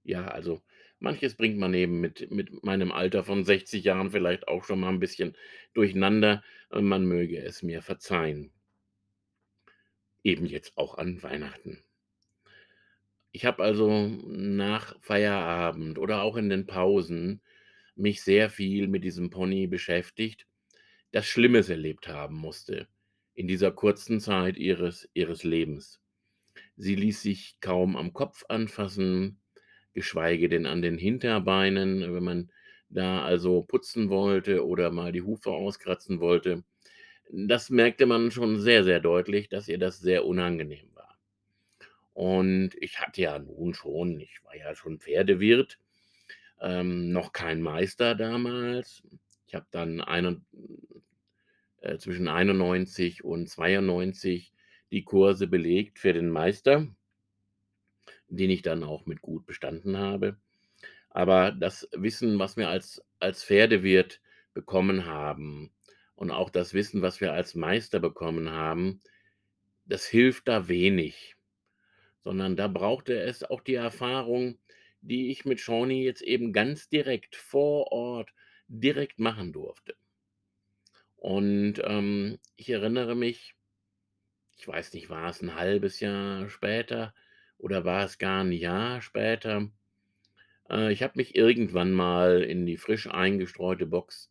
Ja, 0.08 0.24
also, 0.28 0.62
manches 1.00 1.34
bringt 1.34 1.58
man 1.58 1.74
eben 1.74 2.00
mit 2.00 2.30
mit 2.30 2.64
meinem 2.64 2.92
Alter 2.92 3.24
von 3.24 3.44
60 3.44 3.84
Jahren 3.84 4.10
vielleicht 4.10 4.48
auch 4.48 4.64
schon 4.64 4.80
mal 4.80 4.88
'n 4.88 5.00
bisschen 5.00 5.36
durcheinander. 5.74 6.42
Äh, 6.70 6.80
man 6.80 7.04
möge 7.04 7.36
es 7.42 7.62
mir 7.62 7.82
verzeihen. 7.82 8.50
Eben 10.24 10.46
jetzt 10.46 10.76
auch 10.76 10.98
an 10.98 11.22
Weihnachten. 11.22 11.82
Ich 13.34 13.44
habe 13.44 13.62
also 13.62 14.08
nach 14.26 14.96
Feierabend 15.00 15.98
oder 15.98 16.22
auch 16.22 16.36
in 16.36 16.48
den 16.48 16.66
Pausen 16.66 17.42
mich 17.94 18.22
sehr 18.22 18.48
viel 18.50 18.88
mit 18.88 19.04
diesem 19.04 19.28
Pony 19.30 19.66
beschäftigt, 19.66 20.46
das 21.12 21.26
Schlimmes 21.26 21.68
erlebt 21.68 22.08
haben 22.08 22.36
musste 22.36 22.88
in 23.34 23.48
dieser 23.48 23.72
kurzen 23.72 24.20
Zeit 24.20 24.56
ihres 24.58 25.08
ihres 25.14 25.44
Lebens. 25.44 26.00
Sie 26.76 26.96
ließ 26.96 27.22
sich 27.22 27.58
kaum 27.60 27.96
am 27.96 28.12
Kopf 28.14 28.44
anfassen, 28.48 29.40
geschweige 29.98 30.48
denn 30.48 30.64
an 30.64 30.80
den 30.80 30.96
Hinterbeinen, 30.96 32.14
wenn 32.14 32.22
man 32.22 32.50
da 32.88 33.24
also 33.24 33.62
putzen 33.62 34.10
wollte 34.10 34.64
oder 34.64 34.92
mal 34.92 35.10
die 35.10 35.22
Hufe 35.22 35.50
auskratzen 35.50 36.20
wollte. 36.20 36.62
Das 37.32 37.68
merkte 37.68 38.06
man 38.06 38.30
schon 38.30 38.60
sehr, 38.60 38.84
sehr 38.84 39.00
deutlich, 39.00 39.48
dass 39.48 39.66
ihr 39.66 39.78
das 39.78 39.98
sehr 39.98 40.24
unangenehm 40.24 40.88
war. 40.94 41.18
Und 42.14 42.70
ich 42.80 43.00
hatte 43.00 43.20
ja 43.22 43.40
nun 43.40 43.74
schon 43.74 44.20
ich 44.20 44.38
war 44.44 44.56
ja 44.56 44.72
schon 44.76 45.00
Pferdewirt, 45.00 45.80
ähm, 46.60 47.10
noch 47.10 47.32
kein 47.32 47.60
Meister 47.60 48.14
damals. 48.14 49.02
Ich 49.48 49.56
habe 49.56 49.66
dann 49.72 50.00
einen 50.00 50.46
äh, 51.80 51.98
zwischen 51.98 52.28
91 52.28 53.24
und 53.24 53.48
92 53.48 54.52
die 54.92 55.02
Kurse 55.02 55.48
belegt 55.48 55.98
für 55.98 56.12
den 56.12 56.30
Meister 56.30 56.86
den 58.28 58.50
ich 58.50 58.62
dann 58.62 58.84
auch 58.84 59.06
mit 59.06 59.22
gut 59.22 59.46
bestanden 59.46 59.98
habe. 59.98 60.38
Aber 61.10 61.52
das 61.52 61.88
Wissen, 61.94 62.38
was 62.38 62.56
wir 62.56 62.68
als 62.70 63.02
als 63.20 63.44
Pferdewirt 63.44 64.20
bekommen 64.54 65.06
haben 65.06 65.72
und 66.16 66.30
auch 66.32 66.50
das 66.50 66.74
Wissen, 66.74 67.02
was 67.02 67.20
wir 67.22 67.32
als 67.34 67.54
Meister 67.56 68.00
bekommen 68.00 68.50
haben, 68.50 69.02
das 69.86 70.06
hilft 70.06 70.48
da 70.48 70.68
wenig. 70.68 71.36
Sondern 72.24 72.56
da 72.56 72.68
brauchte 72.68 73.20
es 73.20 73.44
auch 73.44 73.62
die 73.62 73.74
Erfahrung, 73.76 74.58
die 75.02 75.30
ich 75.32 75.44
mit 75.46 75.60
Shawnee 75.60 76.04
jetzt 76.04 76.22
eben 76.22 76.52
ganz 76.52 76.88
direkt 76.90 77.36
vor 77.36 77.92
Ort 77.92 78.32
direkt 78.68 79.18
machen 79.20 79.52
durfte. 79.52 79.94
Und, 81.20 81.74
ähm, 81.84 82.38
ich 82.56 82.70
erinnere 82.70 83.16
mich 83.16 83.54
ich 84.60 84.66
weiß 84.66 84.92
nicht, 84.94 85.08
war 85.08 85.30
es 85.30 85.40
'n 85.40 85.54
1/2 85.54 86.00
Jahr 86.00 86.48
später 86.50 87.14
oder 87.58 87.84
war 87.84 88.04
es 88.04 88.18
gar 88.18 88.42
'n 88.44 88.52
Jahr 88.52 89.02
später? 89.02 89.70
Äh, 90.70 90.92
ich 90.92 91.02
habe 91.02 91.14
mich 91.16 91.34
irgendwann 91.36 91.92
mal 91.92 92.42
in 92.42 92.66
die 92.66 92.76
frisch 92.76 93.08
eingestreute 93.08 93.86
Box 93.86 94.30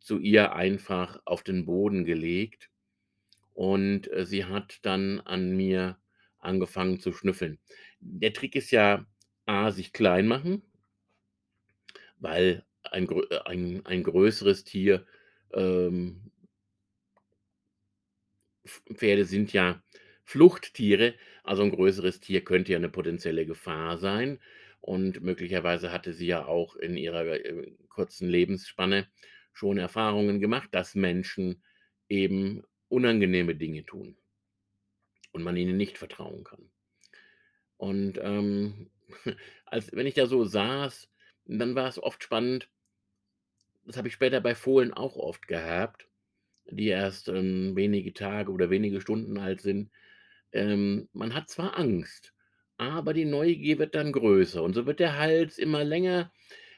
zu 0.00 0.18
ihr 0.18 0.54
einfach 0.54 1.20
auf 1.24 1.42
den 1.42 1.66
Boden 1.66 2.04
gelegt 2.04 2.70
und, 3.54 4.10
äh, 4.12 4.26
sie 4.26 4.44
hat 4.46 4.78
dann 4.84 5.20
an 5.20 5.56
mir 5.56 5.98
angefangen 6.40 7.00
zu 7.00 7.12
schnüffeln. 7.12 7.58
Der 8.00 8.32
Trick 8.34 8.56
ist 8.56 8.70
ja 8.72 9.06
A, 9.46 9.72
sich 9.72 9.92
klein 9.92 10.26
machen 10.28 10.62
weil 12.20 12.64
ein 12.82 13.08
äh, 13.30 13.38
ein 13.44 13.84
ein 13.86 14.02
größeres 14.02 14.64
Tier, 14.64 15.06
ähm 15.52 16.30
Pf 18.66 18.82
Pferde 18.94 19.24
sind 19.24 19.52
ja 19.52 19.82
Fluchttiere, 20.24 21.14
also 21.46 21.62
'n 21.62 21.70
größeres 21.72 22.20
Tier 22.20 22.44
könnte 22.44 22.72
ja 22.72 22.78
'ne 22.78 22.88
potenzielle 22.90 23.46
Gefahr 23.46 23.98
sein. 23.98 24.40
Und 24.80 25.22
möglicherweise 25.22 25.92
hatte 25.92 26.12
sie 26.14 26.26
ja 26.26 26.46
auch 26.46 26.76
in 26.76 26.96
ihrer, 26.96 27.26
äh, 27.26 27.72
kurzen 27.88 28.28
Lebensspanne 28.28 29.08
schon 29.52 29.78
Erfahrungen 29.78 30.40
gemacht, 30.40 30.68
dass 30.72 30.94
Menschen 30.94 31.62
eben 32.08 32.62
unangenehme 32.88 33.54
Dinge 33.56 33.84
tun 33.86 34.16
und 35.32 35.42
man 35.44 35.56
ihnen 35.56 35.76
nicht 35.76 35.98
vertrauen 35.98 36.42
kann. 36.44 36.68
Und, 37.80 38.18
ähm, 38.22 38.90
als 39.66 39.92
wenn 39.92 40.06
ich 40.06 40.14
da 40.14 40.26
so 40.26 40.44
saß, 40.44 41.08
dann 41.44 41.74
war's 41.74 41.98
oft 41.98 42.22
spannend 42.22 42.68
das 43.84 43.96
habe 43.96 44.08
ich 44.08 44.14
später 44.14 44.40
bei 44.40 44.54
Fohlen 44.54 44.92
auch 44.92 45.16
oft 45.16 45.46
gehabt, 45.48 46.08
die 46.70 46.88
erst, 46.88 47.28
ähm, 47.28 47.76
wenige 47.76 48.14
Tage 48.14 48.52
oder 48.52 48.70
wenige 48.70 49.00
Stunden 49.00 49.38
alt 49.38 49.60
sind. 49.60 49.90
Ähm, 50.56 51.08
man 51.12 51.34
hat 51.34 51.50
zwar 51.50 51.78
Angst, 51.78 52.32
aber 52.78 53.12
die 53.12 53.26
Neugier 53.26 53.78
wird 53.78 53.94
dann 53.94 54.10
größer 54.10 54.62
und 54.62 54.72
so 54.72 54.86
wird 54.86 55.00
der 55.00 55.18
Hals 55.18 55.58
immer 55.58 55.84
länger, 55.84 56.32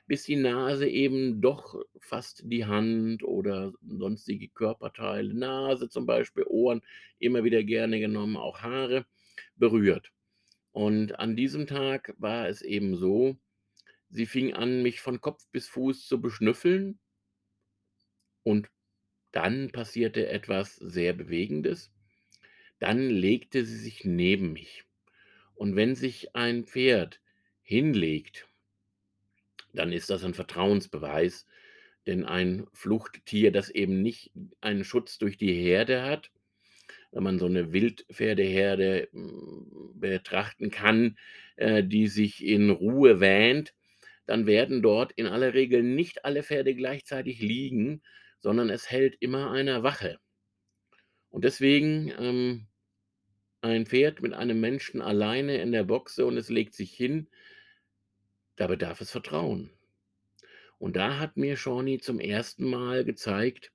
bis 0.09 0.25
die 0.25 0.35
Nase 0.35 0.89
eben 0.89 1.41
doch 1.41 1.77
fast 2.01 2.43
die 2.47 2.65
Hand 2.67 3.23
oder 3.23 3.73
sonstige 3.87 4.49
Körperteile 4.49 5.33
Nase 5.33 5.89
zum 5.89 6.07
Beispiel, 6.07 6.45
Ohren, 6.49 6.83
immer 7.21 7.45
wieder 7.45 7.63
gerne 7.63 8.01
genommen, 8.01 8.37
auch 8.37 8.63
Haare, 8.63 9.07
berührt. 9.55 10.11
Und 10.73 11.21
an 11.21 11.37
diesem 11.37 11.69
Tag 11.69 12.15
war 12.19 12.49
es 12.49 12.63
eben 12.63 12.97
so, 12.97 13.37
sie 14.11 14.27
fing 14.27 14.55
an, 14.55 14.83
mich 14.83 15.01
von 15.01 15.21
Kopf 15.21 15.47
bis 15.53 15.69
Fuß 15.69 16.09
zu 16.09 16.21
beschnüffeln 16.21 16.99
und 18.43 18.69
dann 19.31 19.71
passierte 19.71 20.27
etwas 20.29 20.75
sehr 20.77 21.13
Bewegendes. 21.13 21.93
Dann 22.81 23.11
legte 23.11 23.65
sie 23.65 23.77
sich 23.79 24.05
neben 24.05 24.53
mich. 24.53 24.85
Und 25.57 25.77
wenn 25.77 25.95
sich 25.97 26.37
ein 26.37 26.65
Pferd 26.67 27.21
hinlegt 27.63 28.49
dann 29.75 29.93
ist 29.93 30.11
das 30.11 30.25
'n 30.25 30.35
Vertrauensbeweis, 30.35 31.47
denn 32.07 32.25
ein 32.25 32.67
Fluchttier, 32.73 33.53
das 33.53 33.71
eben 33.71 34.03
nicht 34.03 34.31
einen 34.61 34.85
Schutz 34.85 35.19
durch 35.19 35.37
die 35.37 35.53
Herde 35.53 36.03
hat 36.03 36.31
wenn 37.13 37.25
man 37.25 37.39
so 37.41 37.49
'ne 37.49 37.73
Wildpferdeherde, 37.73 39.09
hm, 39.13 39.93
betrachten 40.01 40.71
kann, 40.71 41.19
äh, 41.57 41.85
die 41.85 42.09
sich 42.09 42.45
in 42.47 42.71
Ruhe 42.71 43.21
wähnt, 43.21 43.75
dann 44.27 44.47
werden 44.47 44.83
dort 44.83 45.13
in 45.15 45.27
aller 45.27 45.55
Regel 45.55 45.83
nicht 45.85 46.25
alle 46.27 46.43
Pferde 46.45 46.75
gleichzeitig 46.77 47.41
liegen, 47.41 48.03
sondern 48.41 48.71
es 48.71 48.91
hält 48.91 49.17
immer 49.21 49.51
einer 49.53 49.83
Wache. 49.85 50.19
Und 51.39 51.45
deswegen, 51.45 52.13
ähm, 52.19 52.67
ein 53.61 53.87
Pferd 53.87 54.23
mit 54.23 54.35
einem 54.35 54.61
Menschen 54.61 55.01
alleine 55.01 55.59
in 55.59 55.71
der 55.71 55.85
Boxe 55.85 56.27
und 56.27 56.37
es 56.37 56.49
legt 56.49 56.75
sich 56.75 56.93
hin 56.93 57.29
da 58.59 58.67
bedarf 58.67 59.01
es 59.01 59.13
Vertrauen. 59.13 59.71
Und 60.79 60.97
da 60.97 61.19
hat 61.21 61.37
mir 61.37 61.57
Shawnee 61.57 61.99
zum 61.99 62.19
1. 62.19 62.65
Mal 62.65 63.05
gezeigt: 63.05 63.71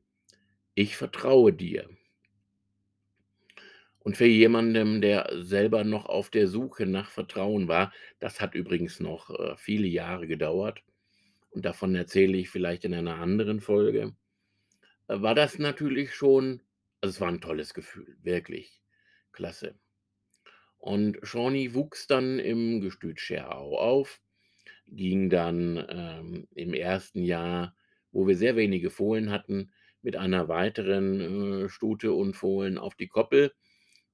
„Ich 0.75 0.97
vertraue 0.97 1.53
dir.“ 1.53 1.89
Und 3.99 4.17
für 4.17 4.25
jemandem, 4.25 4.99
der 4.99 5.29
selber 5.43 5.85
noch 5.85 6.05
auf 6.05 6.29
der 6.29 6.49
Suche 6.49 6.85
nach 6.85 7.09
Vertrauen 7.09 7.69
war 7.69 7.93
das 8.19 8.41
hat 8.41 8.55
übrigens 8.55 8.99
noch, 8.99 9.29
äh, 9.29 9.55
viele 9.55 9.87
Jahre 9.87 10.27
gedauert 10.27 10.83
und 11.51 11.65
davon 11.65 11.95
erzähle 11.95 12.37
ich 12.37 12.49
vielleicht 12.49 12.85
in 12.85 12.93
einer 12.93 13.17
anderen 13.17 13.61
Folge, 13.61 14.15
äh, 15.07 15.21
war 15.21 15.35
das 15.35 15.59
natürlich 15.59 16.13
schon 16.15 16.61
also, 17.03 17.11
es 17.15 17.21
war 17.21 17.29
'n 17.29 17.41
tolles 17.41 17.73
Gefühl, 17.73 18.17
wirklich 18.23 18.81
klasse. 19.33 19.75
Und 20.81 21.17
Shawnee 21.23 21.73
wuchs 21.73 22.07
dann 22.07 22.39
im 22.39 22.81
Gestüt 22.81 23.19
Scherau 23.21 23.77
auf, 23.79 24.19
ging 24.87 25.29
dann, 25.29 25.85
ähm, 25.89 26.47
im 26.55 26.73
1. 26.73 27.23
Jahr, 27.23 27.75
wo 28.11 28.27
wir 28.27 28.37
sehr 28.37 28.55
wenige 28.57 28.89
Fohlen 28.91 29.31
hatten, 29.31 29.71
mit 30.01 30.15
einer 30.17 30.47
weiteren, 30.49 31.65
äh, 31.65 31.69
Stute 31.69 32.13
und 32.13 32.35
Fohlen 32.35 32.77
auf 32.77 32.95
die 32.95 33.07
Koppel, 33.07 33.53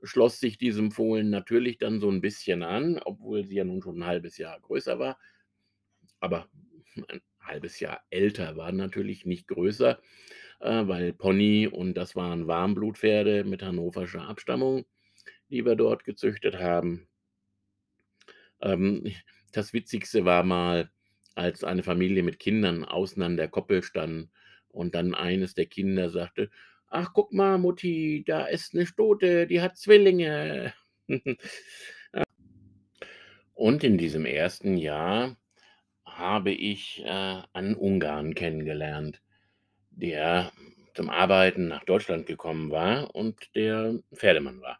schloss 0.04 0.40
sich 0.40 0.58
diesem 0.60 0.92
Fohlen 0.92 1.30
natürlich 1.32 1.78
dann 1.80 2.00
so 2.02 2.10
'n 2.10 2.22
bisschen 2.22 2.64
an, 2.64 3.00
obwohl 3.06 3.46
sie 3.46 3.56
ja 3.58 3.66
nun 3.66 3.82
schon 3.84 3.98
'n 4.00 4.06
1/2 4.08 4.38
Jahr 4.40 4.60
größer 4.62 5.00
war. 5.00 5.18
Aber 6.24 6.50
ein 7.08 7.22
1/2 7.40 7.80
Jahr 7.80 8.04
älter 8.10 8.58
war 8.58 8.72
natürlich, 8.72 9.26
nicht 9.26 9.48
größer, 9.48 10.02
äh, 10.62 10.88
weil 10.88 11.14
Pony 11.14 11.68
und 11.68 11.96
das 11.96 12.16
waren 12.16 12.48
Warmblutpferde 12.48 13.44
mit 13.46 13.64
hannoverscher 13.64 14.28
Abstammung, 14.28 14.86
die 15.50 15.66
wir 15.66 15.76
dort 15.76 16.04
gezüchtet 16.06 16.60
haben. 16.60 17.08
Ähm, 18.62 19.04
das 19.52 19.74
Witzigste 19.74 20.26
war 20.26 20.44
mal, 20.44 20.90
als 21.36 21.64
eine 21.64 21.84
Familie 21.84 22.24
mit 22.24 22.40
Kindern 22.40 22.84
außen 22.86 23.22
an 23.24 23.38
der 23.38 23.48
Koppel 23.48 23.82
stand 23.84 24.30
und 24.70 24.94
dann 24.96 25.16
eines 25.16 25.54
der 25.54 25.66
Kinder 25.68 26.10
sagte: 26.10 26.50
„Ach, 26.88 27.12
guck 27.14 27.32
mal, 27.34 27.58
Mutti, 27.58 28.24
da 28.28 28.46
ist 28.46 28.74
'ne 28.74 28.86
Stute, 28.86 29.48
die 29.48 29.62
hat 29.62 29.78
Zwillinge.“ 29.78 30.74
Ja. 31.08 32.24
Und 33.58 33.84
in 33.84 33.98
diesem 33.98 34.26
1. 34.26 34.78
Jahr 34.78 35.38
habe 36.06 36.52
ich, 36.52 37.04
äh, 37.06 37.42
einen 37.54 37.76
Ungarn 37.76 38.36
kennengelernt, 38.36 39.22
der 40.00 40.52
zum 40.94 41.10
Arbeiten 41.10 41.68
nach 41.68 41.84
Deutschland 41.84 42.26
gekommen 42.26 42.72
war 42.72 43.14
und 43.16 43.56
der 43.56 44.00
Pferdemann 44.14 44.62
war. 44.62 44.80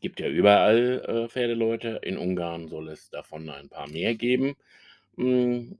Gibt 0.00 0.20
ja 0.20 0.28
überall, 0.28 1.04
äh, 1.06 1.28
Pferdeleute. 1.28 2.00
In 2.02 2.16
Ungarn 2.16 2.68
soll 2.68 2.88
es 2.88 3.10
davon 3.10 3.48
ein 3.50 3.68
paar 3.68 3.88
mehr 3.88 4.14
geben. 4.14 4.54
Hm, 5.16 5.78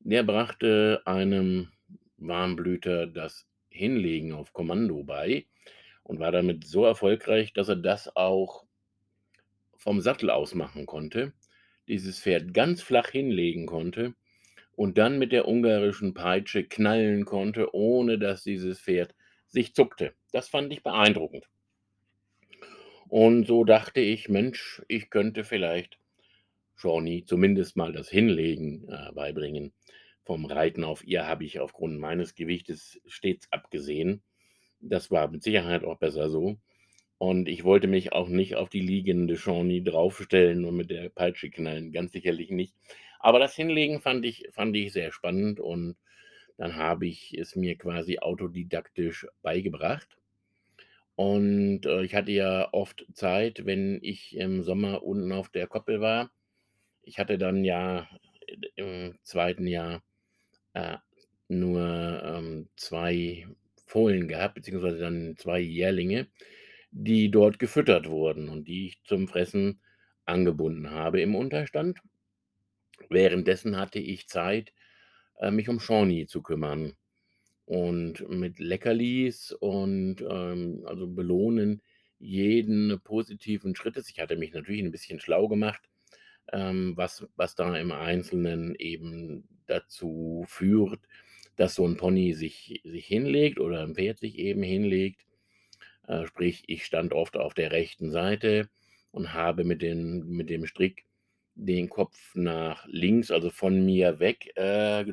der 0.00 0.22
brachte 0.24 1.02
einem 1.04 1.70
Warmblüter 2.16 3.06
das 3.06 3.46
Hinlegen 3.68 4.32
auf 4.32 4.52
Kommando 4.52 5.04
bei 5.04 5.46
und 6.02 6.18
war 6.20 6.32
damit 6.32 6.66
so 6.66 6.84
erfolgreich, 6.84 7.52
dass 7.52 7.68
er 7.68 7.76
das 7.76 8.14
auch 8.16 8.64
vom 9.76 10.00
Sattel 10.00 10.30
aus 10.30 10.54
machen 10.54 10.86
konnte, 10.86 11.32
dieses 11.88 12.20
Pferd 12.20 12.54
ganz 12.54 12.82
flach 12.82 13.10
hinlegen 13.10 13.66
konnte 13.66 14.14
und 14.76 14.98
dann 14.98 15.18
mit 15.18 15.32
der 15.32 15.48
ungarischen 15.48 16.14
Peitsche 16.14 16.64
knallen 16.64 17.24
konnte, 17.24 17.74
ohne 17.74 18.18
dass 18.18 18.42
dieses 18.44 18.80
Pferd 18.80 19.14
sich 19.48 19.74
zuckte. 19.74 20.14
Das 20.32 20.48
fand 20.48 20.72
ich 20.72 20.82
beeindruckend. 20.82 21.46
Und 23.08 23.46
so 23.46 23.64
dachte 23.64 24.00
ich: 24.00 24.28
„Mensch, 24.28 24.82
ich 24.88 25.10
könnte 25.10 25.44
vielleicht 25.44 25.98
Shawnee 26.76 27.24
zumindest 27.26 27.76
mal 27.76 27.92
das 27.92 28.08
Hinlegen, 28.10 28.88
äh, 28.88 29.12
beibringen.“ 29.12 29.72
Vom 30.24 30.46
Reiten 30.46 30.84
auf 30.84 31.04
ihr 31.04 31.26
habe 31.26 31.44
ich 31.44 31.60
aufgrund 31.60 31.98
meines 32.00 32.34
Gewichtes 32.34 33.00
stets 33.06 33.50
abgesehen. 33.52 34.22
Das 34.80 35.10
war 35.10 35.28
mit 35.30 35.42
Sicherheit 35.44 35.84
auch 35.84 35.98
besser 35.98 36.30
so. 36.30 36.58
Und 37.18 37.48
ich 37.48 37.64
wollte 37.64 37.88
mich 37.88 38.12
auch 38.12 38.28
nicht 38.28 38.56
auf 38.56 38.70
die 38.70 38.80
liegende 38.80 39.36
Shawnee 39.38 39.82
draufstellen 39.82 40.64
und 40.66 40.76
mit 40.76 40.90
der 40.90 41.08
Peitsche 41.10 41.50
knallen, 41.50 41.92
ganz 41.92 42.12
sicherlich 42.12 42.50
nicht. 42.50 42.74
Aber 43.24 43.38
das 43.38 43.54
Hinlegen 43.54 44.02
fand 44.02 44.22
ich 44.26 44.48
fand 44.52 44.76
ich 44.76 44.92
sehr 44.92 45.10
spannend 45.10 45.58
und 45.58 45.96
dann 46.58 46.76
habe 46.76 47.06
ich 47.06 47.32
es 47.38 47.56
mir 47.56 47.74
quasi 47.78 48.18
autodidaktisch 48.18 49.26
beigebracht. 49.40 50.18
Und, 51.18 51.86
äh, 51.86 52.02
ich 52.04 52.14
hatte 52.14 52.32
ja 52.32 52.68
oft 52.72 53.06
Zeit, 53.14 53.66
wenn 53.66 53.98
ich 54.02 54.36
im 54.36 54.62
Sommer 54.64 55.02
unten 55.04 55.32
auf 55.32 55.48
der 55.48 55.66
Koppel 55.68 56.00
war. 56.00 56.30
Ich 57.02 57.18
hatte 57.18 57.38
dann 57.38 57.64
ja 57.64 58.08
i 58.50 58.70
im 58.76 59.18
2. 59.24 59.66
Jahr, 59.68 60.02
äh, 60.74 60.98
nur, 61.48 62.22
ähm, 62.24 62.68
2 62.76 63.46
Fohlen 63.86 64.28
gehabt, 64.28 64.56
beziehungsweise 64.56 64.98
dann 65.00 65.36
2 65.38 65.60
Jährlinge, 65.60 66.28
die 66.92 67.30
dort 67.30 67.58
gefüttert 67.60 68.08
wurden 68.10 68.48
und 68.50 68.68
die 68.68 68.88
ich 68.88 69.02
zum 69.04 69.28
Fressen 69.28 69.80
angebunden 70.26 70.90
habe 70.92 71.20
im 71.22 71.34
Unterstand. 71.36 72.00
Währenddessen 73.10 73.76
hatte 73.76 73.98
ich 73.98 74.28
Zeit, 74.28 74.72
äh, 75.40 75.50
mich 75.50 75.68
um 75.68 75.80
Shawnee 75.80 76.26
zu 76.26 76.42
kümmern 76.42 76.94
und 77.66 78.28
mit 78.30 78.58
Leckerlis 78.60 79.52
und, 79.52 80.22
ähm, 80.22 80.82
also, 80.86 81.06
belohnen 81.08 81.82
jeden 82.20 83.00
positiven 83.04 83.76
Schrittes. 83.76 84.10
Ich 84.10 84.20
hatte 84.20 84.36
mich 84.36 84.52
natürlich 84.54 84.82
'n 84.82 84.92
bisschen 84.92 85.20
schlau 85.20 85.48
gemacht, 85.48 85.82
ähm, 86.52 86.94
was 86.96 87.26
was 87.36 87.54
da 87.56 87.76
im 87.78 87.92
Einzelnen 87.92 88.74
eben 88.76 89.48
dazu 89.66 90.44
führt, 90.48 91.00
dass 91.56 91.74
so 91.76 91.86
'n 91.86 91.96
Pony 91.98 92.34
sich 92.34 92.80
sich 92.84 93.06
hinlegt 93.06 93.60
oder 93.60 93.82
'n 93.84 93.94
Pferd 93.96 94.18
sich 94.20 94.38
eben 94.38 94.62
hinlegt. 94.64 95.26
Äh, 96.08 96.26
sprich, 96.26 96.64
ich 96.68 96.84
stand 96.86 97.12
oft 97.14 97.36
auf 97.38 97.54
der 97.54 97.72
rechten 97.72 98.10
Seite 98.12 98.70
und 99.12 99.32
habe 99.34 99.64
mit 99.64 99.82
den 99.82 100.24
mit 100.28 100.50
dem 100.50 100.66
Strick 100.66 101.06
den 101.54 101.88
Kopf 101.88 102.34
nach 102.34 102.86
links, 102.88 103.30
also, 103.30 103.50
von 103.50 103.84
mir 103.84 104.18
weg, 104.20 104.52
äh. 104.56 105.04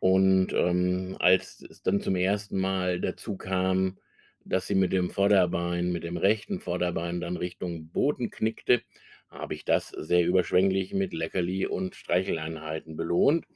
Und, 0.00 0.52
ähm, 0.52 1.16
als 1.20 1.62
es 1.62 1.82
dann 1.82 2.00
zum 2.00 2.16
1. 2.16 2.56
Mal 2.56 3.00
dazu 3.00 3.36
kam, 3.36 3.98
dass 4.44 4.66
sie 4.66 4.74
mit 4.74 4.92
dem 4.92 5.10
Vorderbein 5.10 5.90
mit 5.92 6.04
dem 6.04 6.16
rechten 6.16 6.60
Vorderbein 6.60 7.20
dann 7.20 7.36
Richtung 7.36 7.88
Boden 7.88 8.30
knickte, 8.30 8.82
habe 9.28 9.54
ich 9.54 9.64
das 9.64 9.88
sehr 9.88 10.24
überschwänglich 10.24 10.94
mit 10.94 11.12
Leckerli 11.12 11.66
und 11.66 11.94
Streicheleinheiten 11.96 12.96
belohnt. 12.96 13.46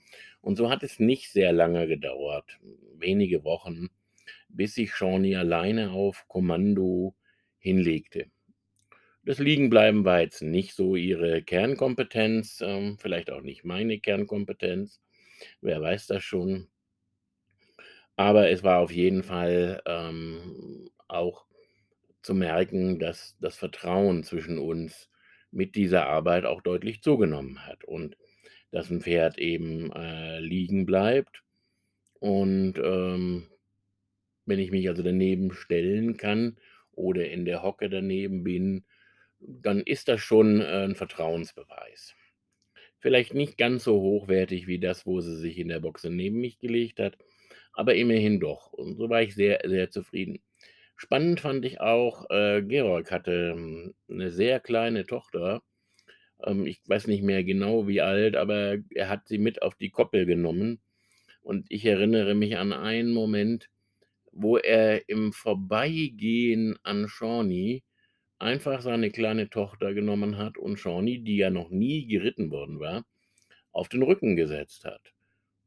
Und 0.40 0.56
so 0.56 0.70
hat 0.70 0.82
es 0.82 0.98
nicht 0.98 1.30
sehr 1.30 1.52
lange 1.52 1.86
gedauert, 1.86 2.58
wenige 2.98 3.44
Wochen, 3.44 3.88
bis 4.48 4.74
sich 4.74 4.94
Shawnee 4.94 5.36
alleine 5.36 5.90
auf 5.92 6.26
Kommando 6.28 7.14
hinlegte. 7.58 8.30
Das 9.30 9.38
Liegenbleiben 9.38 10.04
war 10.04 10.22
jetzt 10.22 10.42
nicht 10.42 10.74
so 10.74 10.96
ihre 10.96 11.40
Kernkompetenz, 11.40 12.60
ähm, 12.66 12.98
vielleicht 12.98 13.30
auch 13.30 13.42
nicht 13.42 13.64
meine 13.64 14.00
Kernkompetenz, 14.00 15.00
wer 15.60 15.80
weiß 15.80 16.08
das 16.08 16.24
schon. 16.24 16.66
Aber 18.16 18.50
es 18.50 18.62
war 18.62 18.78
auf 18.80 18.90
jeden 18.92 19.22
Fall, 19.22 19.82
ähm, 19.86 20.90
auch 21.08 21.46
zu 22.22 22.34
merken, 22.34 22.98
dass 22.98 23.36
das 23.40 23.56
Vertrauen 23.56 24.24
zwischen 24.24 24.58
uns 24.58 25.10
mit 25.50 25.74
dieser 25.76 26.06
Arbeit 26.06 26.44
auch 26.44 26.62
deutlich 26.62 27.02
zugenommen 27.02 27.66
hat 27.66 27.84
und 27.84 28.16
dass 28.72 28.90
'n 28.90 29.00
Pferd 29.02 29.38
eben, 29.38 29.92
äh, 29.92 30.40
liegen 30.40 30.86
bleibt 30.86 31.42
und, 32.20 32.74
ähm, 32.78 33.48
wenn 34.46 34.58
ich 34.58 34.70
mich 34.70 34.88
also 34.88 35.02
daneben 35.02 35.52
stellen 35.52 36.16
kann 36.16 36.58
oder 36.92 37.28
in 37.30 37.44
der 37.44 37.62
Hocke 37.62 37.88
daneben 37.90 38.44
bin, 38.44 38.84
dann 39.40 39.80
ist 39.82 40.08
das 40.08 40.20
schon, 40.20 40.60
äh, 40.60 40.84
'n 40.84 40.94
Vertrauensbeweis. 40.96 42.14
Vielleicht 43.00 43.34
nicht 43.34 43.58
ganz 43.58 43.84
so 43.84 44.00
hochwertig 44.00 44.66
wie 44.68 44.80
das, 44.80 45.06
wo 45.06 45.20
sie 45.22 45.36
sich 45.38 45.58
in 45.58 45.68
der 45.68 45.80
Boxe 45.80 46.10
neben 46.10 46.40
mich 46.40 46.58
gelegt 46.60 47.00
hat, 47.00 47.18
aber 47.74 47.94
immerhin 47.96 48.40
doch. 48.40 48.72
Und 48.72 48.96
so 48.98 49.10
war 49.10 49.22
ich 49.22 49.34
sehr, 49.36 49.60
sehr 49.66 49.90
zufrieden. 49.90 50.40
Spannend 50.96 51.40
fand 51.40 51.64
ich 51.66 51.80
auch, 51.80 52.30
äh, 52.30 52.62
Georg 52.62 53.10
hatte, 53.12 53.52
hm, 53.54 53.94
'ne 54.08 54.30
sehr 54.32 54.60
kleine 54.60 55.06
Tochter. 55.06 55.62
Ähm, 56.44 56.66
ich 56.66 56.80
weiß 56.88 57.06
nicht 57.08 57.22
mehr 57.24 57.44
genau, 57.44 57.88
wie 57.88 58.00
alt, 58.02 58.36
aber 58.36 58.78
er 58.94 59.08
hat 59.10 59.28
sie 59.28 59.38
mit 59.38 59.62
auf 59.62 59.74
die 59.76 59.90
Koppel 59.90 60.26
genommen. 60.26 60.80
Und 61.42 61.66
ich 61.70 61.86
erinnere 61.86 62.34
mich 62.36 62.58
an 62.58 62.72
einen 62.74 63.12
Moment, 63.12 63.70
wo 64.32 64.58
er 64.58 65.08
im 65.10 65.32
Vorbeigehen 65.34 66.78
an 66.84 67.08
Shawnee 67.08 67.82
einfach 68.40 68.82
seine 68.82 69.10
kleine 69.10 69.50
Tochter 69.50 69.94
genommen 69.94 70.38
hat 70.38 70.58
und 70.58 70.78
Shawnee, 70.78 71.18
die 71.18 71.36
ja 71.36 71.50
noch 71.50 71.70
nie 71.70 72.06
geritten 72.06 72.50
worden 72.50 72.80
war, 72.80 73.04
auf 73.72 73.88
den 73.88 74.02
Rücken 74.02 74.36
gesetzt 74.36 74.84
hat. 74.84 75.12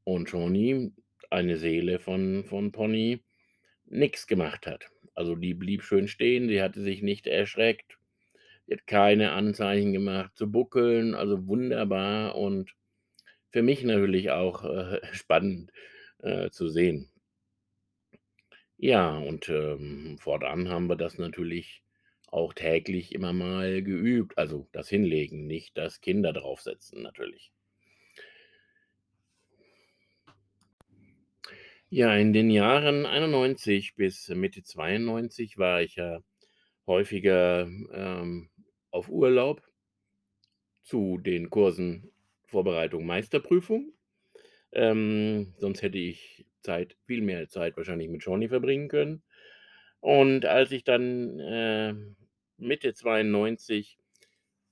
Und 0.06 0.30
Shawnee, 0.30 0.92
eine 1.30 1.58
Seele 1.58 2.00
von 2.00 2.46
von 2.46 2.72
Pony, 2.72 3.24
nix 3.86 4.28
gemacht 4.28 4.68
hat. 4.68 4.90
Also, 5.16 5.36
die 5.36 5.54
blieb 5.54 5.84
schön 5.84 6.08
stehen, 6.08 6.50
sie 6.50 6.62
hatte 6.62 6.82
sich 6.82 7.02
nicht 7.04 7.28
erschreckt. 7.28 8.00
Sie 8.68 8.74
hat 8.76 8.88
keine 8.88 9.34
Anzeichen 9.34 9.94
gemacht 9.94 10.32
zu 10.36 10.52
buckeln, 10.52 11.16
also 11.16 11.48
wunderbar 11.48 12.36
und 12.36 12.76
für 13.52 13.64
mich 13.64 13.84
natürlich 13.84 14.32
auch, 14.32 14.64
äh, 14.66 15.00
spannend, 15.14 15.72
äh, 16.20 16.50
zu 16.52 16.70
sehen. 16.70 17.10
Ja, 18.78 19.18
und, 19.18 19.50
ähm, 19.50 20.18
fortan 20.20 20.70
haben 20.70 20.88
wir 20.88 20.96
das 20.96 21.18
natürlich 21.18 21.83
auch 22.34 22.54
täglich 22.54 23.14
immer 23.14 23.32
mal 23.32 23.84
geübt, 23.84 24.38
also 24.38 24.68
das 24.72 24.90
Hinlegen, 24.90 25.46
nicht 25.46 25.78
das 25.78 26.02
Kinder 26.02 26.34
draufsetzen 26.34 27.02
natürlich. 27.02 27.52
Ja, 31.90 32.16
in 32.16 32.34
den 32.34 32.50
Jahren 32.50 33.06
91 33.06 33.94
bis 33.96 34.28
Mitte 34.30 34.64
92 34.64 35.60
war 35.60 35.84
ich 35.84 35.96
ja 35.96 36.22
häufiger, 36.88 37.68
ähm, 37.92 38.50
auf 38.90 39.10
Urlaub 39.10 39.62
zu 40.82 41.20
den 41.20 41.52
Kursen 41.52 42.12
Vorbereitung 42.46 43.06
Meisterprüfung. 43.06 43.94
Ähm, 44.72 45.54
sonst 45.58 45.84
hätte 45.84 46.00
ich 46.00 46.48
Zeit 46.62 46.98
viel 47.06 47.22
mehr 47.22 47.48
Zeit 47.50 47.78
wahrscheinlich 47.78 48.10
mit 48.10 48.24
Shawnee 48.24 48.48
verbringen 48.50 48.88
können. 48.88 49.22
Und 50.00 50.46
als 50.46 50.72
ich 50.72 50.84
dann, 50.84 51.40
ähm, 51.42 52.16
Mitte 52.64 52.94
92 52.94 53.98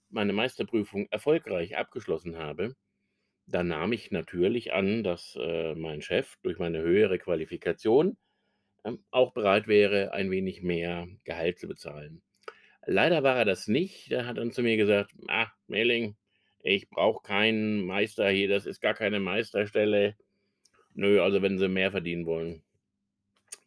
meine 0.10 0.34
Meisterprüfung 0.34 1.08
erfolgreich 1.12 1.78
abgeschlossen 1.78 2.38
habe, 2.38 2.76
dann 3.48 3.68
nahm 3.70 3.94
ich 3.94 4.12
natürlich 4.12 4.74
an, 4.74 5.04
dass, 5.04 5.38
äh, 5.42 5.76
mein 5.76 6.02
Chef 6.02 6.38
durch 6.44 6.60
meine 6.60 6.82
höhere 6.82 7.20
Qualifikation, 7.20 8.18
ähm, 8.86 9.04
auch 9.12 9.34
bereit 9.34 9.68
wäre, 9.68 10.14
ein 10.14 10.32
wenig 10.32 10.62
mehr 10.64 11.08
Gehalt 11.26 11.60
zu 11.60 11.68
bezahlen. 11.68 12.24
Leider 12.88 13.24
war 13.24 13.38
er 13.38 13.46
das 13.46 13.68
nicht. 13.68 14.12
Er 14.12 14.28
hat 14.28 14.38
dann 14.38 14.52
zu 14.52 14.64
mir 14.64 14.78
gesagt: 14.78 15.14
„Ah, 15.30 15.50
Mehling, 15.68 16.18
ich 16.62 16.90
brauche 16.90 17.24
keinen 17.24 17.86
Meister 17.86 18.30
hier, 18.30 18.50
das 18.50 18.66
ist 18.68 18.82
gar 18.82 18.94
keine 18.96 19.20
Meisterstelle. 19.22 20.18
Nö, 20.94 21.22
also 21.22 21.42
wenn 21.42 21.60
Sie 21.60 21.70
mehr 21.70 21.92
verdienen 21.92 22.26
wollen.“ 22.28 22.64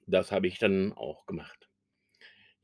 Das 0.06 0.32
habe 0.32 0.46
ich 0.46 0.58
dann 0.58 0.94
auch 0.94 1.26
gemacht. 1.26 1.63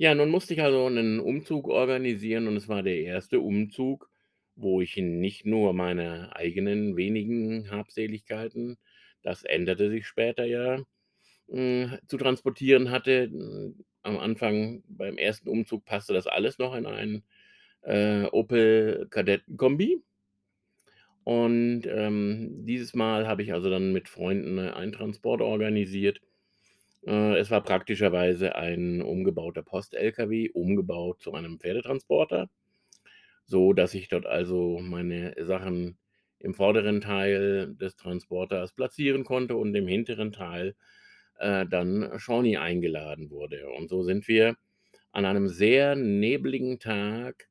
Ja, 0.02 0.14
nun 0.14 0.30
musste 0.30 0.54
ich 0.54 0.62
also 0.62 0.88
'nen 0.88 1.20
Umzug 1.20 1.68
organisieren 1.68 2.48
und 2.48 2.56
es 2.56 2.68
war 2.68 2.82
der 2.82 3.00
erste 3.02 3.38
Umzug, 3.38 4.08
wo 4.56 4.80
ich 4.80 4.96
nicht 4.96 5.44
nur 5.44 5.74
meine 5.74 6.34
eigenen 6.34 6.96
wenigen 6.96 7.70
Habseligkeiten, 7.70 8.78
das 9.22 9.42
änderte 9.44 9.90
sich 9.90 10.06
später 10.06 10.46
ja, 10.46 10.82
hm, 11.48 11.98
zu 12.08 12.18
transportieren 12.18 12.90
hatte. 12.90 13.30
Am 14.02 14.18
Anfang 14.18 14.82
beim 14.88 15.18
ersten 15.18 15.48
Umzug 15.50 15.84
passte 15.86 16.14
das 16.14 16.26
alles 16.26 16.58
noch 16.58 16.74
in 16.76 16.86
einen, 16.86 17.24
äh, 17.82 18.24
Opel 18.32 19.08
Kadett-Kombi. 19.10 20.02
Und, 21.26 21.82
ähm, 21.86 22.64
dieses 22.66 22.94
Mal 22.94 23.26
habe 23.28 23.42
ich 23.42 23.52
also 23.52 23.68
dann 23.70 23.92
mit 23.92 24.08
Freunden, 24.08 24.58
äh, 24.58 24.70
einen 24.70 24.92
Transport 24.92 25.40
organisiert. 25.42 26.20
Äh, 27.06 27.36
es 27.38 27.50
war 27.50 27.62
praktischerweise 27.62 28.56
ein 28.56 29.02
umgebauter 29.02 29.62
Post-LKW, 29.62 30.50
umgebaut 30.52 31.20
zu 31.20 31.32
einem 31.34 31.58
Pferdetransporter, 31.60 32.48
sodass 33.46 33.94
ich 33.94 34.08
dort 34.08 34.26
also 34.26 34.78
meine 34.80 35.34
Sachen 35.44 35.98
im 36.38 36.54
vorderen 36.54 37.00
Teil 37.00 37.74
des 37.76 37.96
Transporters 37.96 38.72
platzieren 38.74 39.24
konnte 39.24 39.56
und 39.56 39.74
im 39.74 39.86
hinteren 39.88 40.32
Teil, 40.32 40.74
äh, 41.38 41.66
dann 41.66 42.18
Shawnee 42.18 42.56
eingeladen 42.58 43.30
wurde. 43.30 43.68
Und 43.70 43.88
so 43.90 44.02
sind 44.02 44.28
wir 44.28 44.56
an 45.12 45.24
einem 45.26 45.48
sehr 45.48 45.96
nebligen 45.96 46.78
Tag 46.80 47.48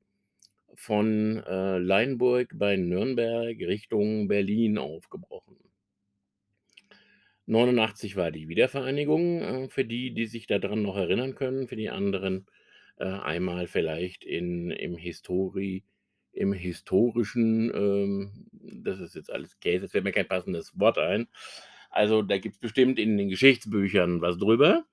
von, 0.75 1.43
äh, 1.47 1.77
Leinburg 1.79 2.51
bei 2.57 2.77
Nürnberg 2.77 3.57
Richtung 3.59 4.27
Berlin 4.29 4.77
aufgebrochen. 4.79 5.57
89 7.49 8.15
war 8.15 8.31
die 8.31 8.47
Wiedervereinigung, 8.47 9.41
äh, 9.41 9.69
für 9.69 9.83
die, 9.85 10.11
die 10.13 10.27
sich 10.27 10.47
da 10.47 10.59
dran 10.59 10.81
noch 10.83 10.95
erinnern 10.95 11.35
können, 11.35 11.67
für 11.67 11.75
die 11.75 11.89
anderen, 11.89 12.45
äh, 12.97 13.05
einmal 13.05 13.67
vielleicht 13.67 14.23
in 14.23 14.71
im 14.71 14.95
Histori 14.97 15.83
im 16.31 16.53
historischen, 16.53 17.71
ähm 17.73 18.45
das 18.83 18.99
ist 18.99 19.15
jetzt 19.15 19.31
alles 19.31 19.59
Käse, 19.59 19.85
es 19.85 19.91
fällt 19.91 20.03
mir 20.03 20.11
kein 20.11 20.27
passendes 20.27 20.79
Wort 20.79 20.97
ein. 20.99 21.27
Also, 21.89 22.21
da 22.21 22.37
gibt's 22.37 22.59
bestimmt 22.59 22.99
in 22.99 23.17
den 23.17 23.29
Geschichtsbüchern 23.29 24.21
was 24.21 24.37
drüber. 24.37 24.85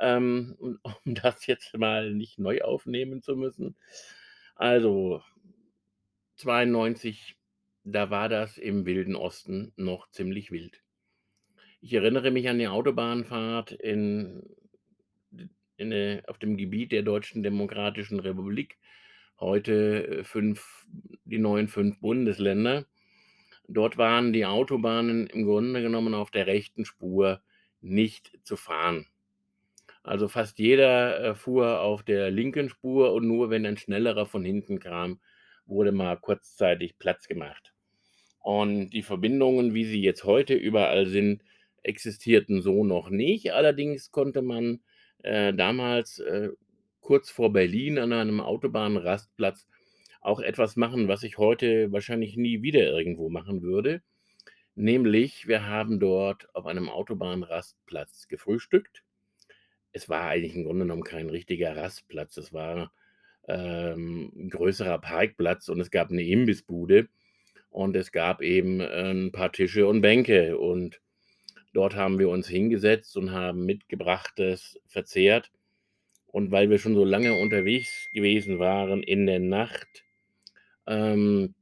Ähm, 0.00 0.56
um 1.04 1.14
das 1.14 1.46
jetzt 1.46 1.76
mal 1.76 2.14
nicht 2.14 2.38
neu 2.38 2.62
aufnehmen 2.62 3.22
zu 3.22 3.36
müssen. 3.36 3.76
Also 4.56 5.22
92, 6.36 7.36
da 7.84 8.10
war 8.10 8.28
das 8.28 8.58
im 8.58 8.86
Wilden 8.86 9.16
Osten 9.16 9.72
noch 9.76 10.10
ziemlich 10.10 10.50
wild. 10.50 10.82
Ich 11.80 11.92
erinnere 11.94 12.30
mich 12.32 12.48
an 12.48 12.58
die 12.58 12.66
Autobahnfahrt 12.68 13.70
in 13.72 14.42
in 15.76 15.90
der 15.90 16.22
auf 16.26 16.38
dem 16.38 16.56
Gebiet 16.56 16.90
der 16.90 17.02
Deutschen 17.02 17.42
Demokratischen 17.44 18.18
Republik, 18.18 18.78
heute, 19.38 20.18
äh, 20.18 20.24
5 20.24 20.86
die 21.24 21.38
neuen 21.38 21.68
5 21.68 22.00
Bundesländer. 22.00 22.86
Dort 23.68 23.96
waren 23.96 24.32
die 24.32 24.46
Autobahnen 24.46 25.28
im 25.28 25.44
Grunde 25.44 25.82
genommen 25.82 26.14
auf 26.14 26.30
der 26.32 26.48
rechten 26.48 26.84
Spur 26.84 27.42
nicht 27.80 28.32
zu 28.42 28.56
fahren. 28.56 29.06
Also, 30.02 30.26
fast 30.28 30.58
jeder, 30.58 31.20
äh, 31.22 31.34
fuhr 31.36 31.80
auf 31.80 32.02
der 32.02 32.30
linken 32.32 32.68
Spur 32.70 33.12
und 33.12 33.28
nur 33.28 33.50
wenn 33.50 33.66
ein 33.66 33.76
Schnellerer 33.76 34.26
von 34.26 34.44
hinten 34.44 34.80
kam, 34.80 35.20
wurde 35.66 35.92
mal 35.92 36.16
kurzzeitig 36.16 36.98
Platz 36.98 37.28
gemacht. 37.28 37.72
Und 38.40 38.90
die 38.90 39.02
Verbindungen, 39.02 39.74
wie 39.74 39.84
sie 39.84 40.02
jetzt 40.02 40.24
heute 40.24 40.54
überall 40.54 41.06
sind, 41.06 41.42
existierten 41.84 42.62
so 42.62 42.84
noch 42.84 43.10
nicht. 43.10 43.52
Allerdings 43.54 44.10
konnte 44.12 44.42
man, 44.42 44.80
äh, 45.22 45.54
damals, 45.54 46.18
äh, 46.20 46.50
kurz 47.00 47.30
vor 47.30 47.52
Berlin 47.52 47.98
an 47.98 48.12
einem 48.12 48.40
Autobahnrastplatz 48.40 49.66
auch 50.20 50.40
etwas 50.40 50.76
machen, 50.76 51.08
was 51.08 51.22
ich 51.24 51.38
heute 51.38 51.92
wahrscheinlich 51.92 52.36
nie 52.36 52.62
wieder 52.62 52.82
irgendwo 52.90 53.30
machen 53.30 53.62
würde. 53.62 54.02
Nämlich, 54.76 55.48
wir 55.48 55.66
haben 55.66 56.00
dort 56.00 56.48
auf 56.54 56.66
einem 56.66 56.88
Autobahnrastplatz 56.90 58.28
gefrühstückt. 58.28 59.04
Es 59.92 60.08
war 60.08 60.28
eigentlich 60.30 60.56
im 60.56 60.64
Grunde 60.64 60.84
genommen 60.86 61.04
kein 61.04 61.30
richtiger 61.30 61.76
Rastplatz. 61.76 62.36
Es 62.38 62.52
war, 62.54 62.92
ähm, 63.48 64.32
'n 64.36 64.50
größerer 64.50 64.98
Parkplatz 65.00 65.68
und 65.70 65.80
es 65.80 65.90
gab 65.92 66.10
'ne 66.12 66.24
Imbissbude 66.24 67.08
und 67.70 67.96
es 67.96 68.12
gab 68.12 68.42
eben, 68.42 68.80
äh, 68.80 69.10
'n 69.12 69.32
paar 69.32 69.52
Tische 69.52 69.86
und 69.88 70.02
Bänke. 70.02 70.58
Und 70.58 71.00
dort 71.78 71.94
haben 71.94 72.18
wir 72.18 72.28
uns 72.28 72.48
hingesetzt 72.48 73.16
und 73.16 73.30
haben 73.30 73.64
Mitgebrachtes 73.64 74.80
verzehrt. 74.88 75.52
Und 76.26 76.50
weil 76.50 76.70
wir 76.70 76.78
schon 76.80 76.96
so 76.96 77.04
lange 77.04 77.34
unterwegs 77.34 78.10
gewesen 78.12 78.58
waren 78.58 79.00
in 79.00 79.26
der 79.26 79.38
Nacht, 79.38 80.04
ähm, 80.88 81.54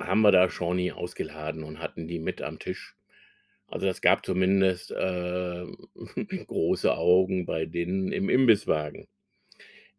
haben 0.00 0.22
wir 0.22 0.32
da 0.32 0.48
Shawnee 0.48 0.92
ausgeladen 0.92 1.62
und 1.62 1.78
hatten 1.78 2.08
die 2.08 2.18
mit 2.18 2.40
am 2.40 2.58
Tisch. 2.58 2.96
Also, 3.66 3.86
es 3.86 4.00
gab 4.00 4.24
zumindest, 4.24 4.94
ähm, 4.96 5.76
große 6.46 6.96
Augen 6.96 7.44
bei 7.44 7.66
denen 7.66 8.12
im 8.12 8.30
Imbisswagen. 8.30 9.08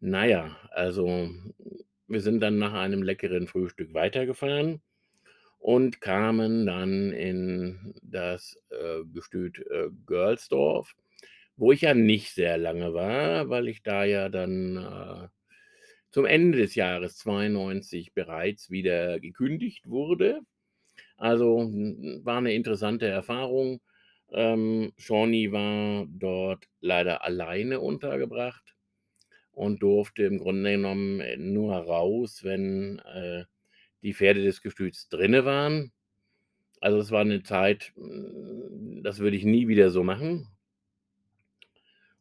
Na 0.00 0.26
ja, 0.26 0.56
also, 0.72 1.30
wir 2.08 2.20
sind 2.20 2.40
dann 2.40 2.58
nach 2.58 2.72
einem 2.72 3.04
leckeren 3.04 3.46
Frühstück 3.46 3.94
weitergefahren 3.94 4.82
und 5.60 6.00
kamen 6.02 6.66
dann 6.66 7.12
in 7.12 7.94
das, 8.02 8.56
äh, 8.70 9.04
Gestüt, 9.14 9.60
äh, 9.70 9.90
Görlsdorf, 10.06 10.94
wo 11.56 11.72
ich 11.72 11.82
ja 11.82 11.94
nicht 11.94 12.32
sehr 12.34 12.58
lange 12.58 12.94
war, 12.94 13.50
weil 13.50 13.68
ich 13.68 13.82
da 13.84 14.04
ja 14.04 14.28
dann, 14.30 14.76
äh, 14.78 15.28
zum 16.12 16.26
Ende 16.26 16.58
des 16.58 16.74
Jahres 16.76 17.16
92 17.18 18.14
bereits 18.14 18.70
wieder 18.70 19.20
gekündigt 19.20 19.88
wurde. 19.90 20.40
Also, 21.18 21.58
war 22.24 22.40
'ne 22.42 22.54
interessante 22.54 23.06
Erfahrung. 23.08 23.80
Ähm, 24.32 24.92
Shawnee 24.98 25.52
war 25.52 26.06
dort 26.10 26.66
leider 26.80 27.24
alleine 27.24 27.80
untergebracht 27.80 28.74
und 29.52 29.82
durfte 29.82 30.24
im 30.24 30.38
Grunde 30.38 30.72
genommen, 30.72 31.22
nur 31.52 31.74
raus, 31.76 32.42
wenn, 32.44 33.00
äh, 33.00 33.44
die 34.02 34.14
Pferde 34.14 34.42
des 34.42 34.62
Gestüts 34.62 35.08
drinne 35.08 35.44
waren. 35.44 35.92
Also, 36.80 36.98
es 36.98 37.10
war 37.12 37.24
'ne 37.24 37.42
Zeit, 37.44 37.92
hm, 37.96 39.02
das 39.04 39.20
würde 39.20 39.36
ich 39.36 39.44
nie 39.44 39.68
wieder 39.68 39.90
so 39.90 40.04
machen. 40.04 40.48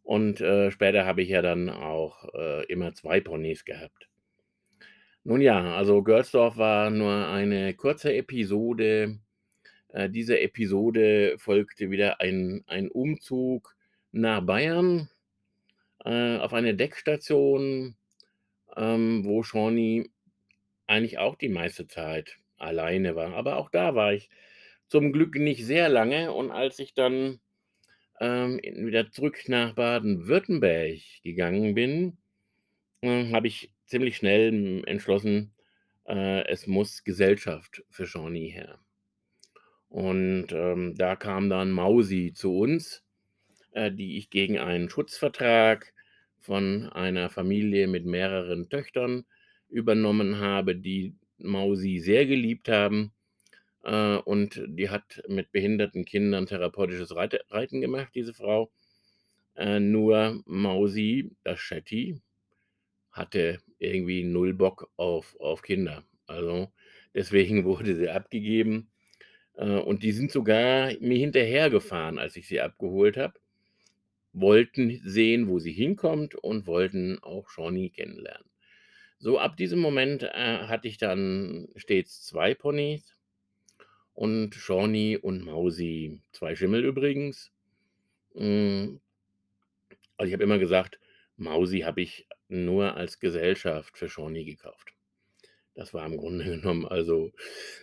Und, 0.06 0.42
äh, 0.42 0.72
später 0.72 1.06
habe 1.06 1.22
ich 1.22 1.30
ja 1.30 1.42
dann 1.42 1.70
auch, 1.70 2.26
äh, 2.34 2.66
immer 2.66 2.94
2 2.94 3.20
Ponys 3.22 3.66
gehabt. 3.66 4.08
Nun 5.26 5.42
ja, 5.42 5.76
also 5.76 6.02
Gölsdorf 6.02 6.56
war 6.58 6.90
nur 6.90 7.28
eine 7.28 7.74
kurze 7.74 8.14
Episode. 8.14 9.20
Äh, 9.90 10.10
dieser 10.10 10.42
Episode 10.42 11.36
folgte 11.40 11.92
wieder 11.92 12.22
ein 12.22 12.64
ein 12.68 12.90
Umzug 12.92 13.76
nach 14.12 14.42
Bayern, 14.46 15.10
äh, 16.06 16.38
auf 16.38 16.54
eine 16.54 16.76
Deckstation, 16.76 17.96
ähm, 18.78 19.26
wo 19.26 19.44
Shawnee 19.44 20.10
eigentlich 20.90 21.18
auch 21.20 21.36
die 21.36 21.50
meiste 21.50 21.88
Zeit 21.88 22.40
alleine 22.58 23.16
war. 23.16 23.34
Aber 23.36 23.58
auch 23.58 23.70
da 23.72 23.96
war 23.96 24.14
ich 24.14 24.30
zum 24.88 25.14
Glück 25.14 25.36
nicht 25.36 25.66
sehr 25.66 25.90
lange 25.90 26.34
und 26.34 26.52
als 26.52 26.80
ich 26.80 26.94
dann, 26.94 27.40
ähm, 28.22 28.60
wieder 28.64 29.12
zurück 29.12 29.44
nach 29.50 29.74
Baden-Württemberg 29.76 31.00
gegangen 31.24 31.76
bin, 31.76 32.18
hm, 33.04 33.34
habe 33.36 33.48
ich 33.48 33.72
ziemlich 33.86 34.18
schnell, 34.18 34.52
hm, 34.52 34.86
entschlossen, 34.86 35.54
äh, 36.08 36.46
es 36.48 36.68
muss 36.68 37.04
Gesellschaft 37.04 37.84
für 37.92 38.08
Shawnee 38.08 38.50
her. 38.50 38.80
Und, 39.90 40.48
ähm, 40.52 40.96
da 40.98 41.16
kam 41.16 41.50
dann 41.50 41.72
Mausi 41.72 42.32
zu 42.36 42.56
uns, 42.58 43.04
äh, 43.74 43.92
die 43.92 44.18
ich 44.18 44.30
gegen 44.30 44.60
einen 44.60 44.90
Schutzvertrag 44.90 45.94
von 46.40 46.90
einer 46.90 47.30
Familie 47.30 47.88
mit 47.88 48.06
mehreren 48.06 48.70
Töchtern 48.70 49.26
übernommen 49.70 50.40
habe, 50.40 50.76
die 50.76 51.16
Mausi 51.38 52.00
sehr 52.00 52.26
geliebt 52.26 52.70
haben. 52.70 53.12
Äh, 53.84 54.18
und 54.18 54.62
die 54.68 54.90
hat 54.90 55.22
mit 55.28 55.52
behinderten 55.52 56.06
Kindern 56.06 56.46
therapeutisches 56.48 57.16
Reite 57.16 57.42
Reiten 57.50 57.82
gemacht, 57.82 58.12
diese 58.16 58.34
Frau. 58.34 58.72
Äh, 59.56 59.80
nur 59.80 60.42
Mausi, 60.46 61.32
das 61.44 61.60
Shetty, 61.60 62.22
hatte 63.12 63.60
irgendwie 63.80 64.24
0 64.24 64.54
Bock 64.54 64.92
auf 64.98 65.36
auf 65.40 65.62
Kinder. 65.62 66.04
Also, 66.28 66.72
deswegen 67.14 67.66
wurde 67.66 67.96
sie 67.96 68.10
abgegeben. 68.10 68.90
Äh, 69.56 69.80
und 69.80 70.04
die 70.04 70.12
sind 70.12 70.32
sogar 70.32 70.94
mir 71.00 71.18
hinterhergefahren, 71.18 72.20
als 72.20 72.36
ich 72.36 72.48
sie 72.48 72.62
abgeholt 72.62 73.18
habe, 73.18 73.34
wollten 74.34 75.02
sehen, 75.04 75.48
wo 75.48 75.60
sie 75.60 75.74
hinkommt 75.74 76.36
und 76.36 76.68
wollten 76.68 77.20
auch 77.22 77.50
Shawnee 77.50 77.90
kennenlernen. 77.90 78.50
So 79.22 79.38
ab 79.38 79.58
diesem 79.58 79.80
Moment, 79.80 80.24
äh, 80.24 80.30
hatte 80.68 80.88
ich 80.88 80.98
dann 80.98 81.68
stets 81.76 82.22
2 82.24 82.54
Ponys 82.56 83.04
und 84.18 84.56
Shawnee 84.56 85.18
und 85.18 85.44
Mausi, 85.46 86.22
2 86.32 86.56
Schimmel 86.56 86.84
übrigens. 86.86 87.52
Hm 88.36 89.00
also, 90.20 90.28
ich 90.28 90.34
habe 90.34 90.44
immer 90.44 90.60
gesagt, 90.60 91.00
Mausi 91.38 91.80
habe 91.80 92.02
ich 92.02 92.28
nur 92.50 92.96
als 92.98 93.20
Gesellschaft 93.20 93.98
für 93.98 94.10
Shawnee 94.10 94.44
gekauft. 94.44 94.94
Das 95.76 95.94
war 95.94 96.06
im 96.06 96.18
Grunde 96.18 96.46
genommen 96.62 96.86
also 96.88 97.32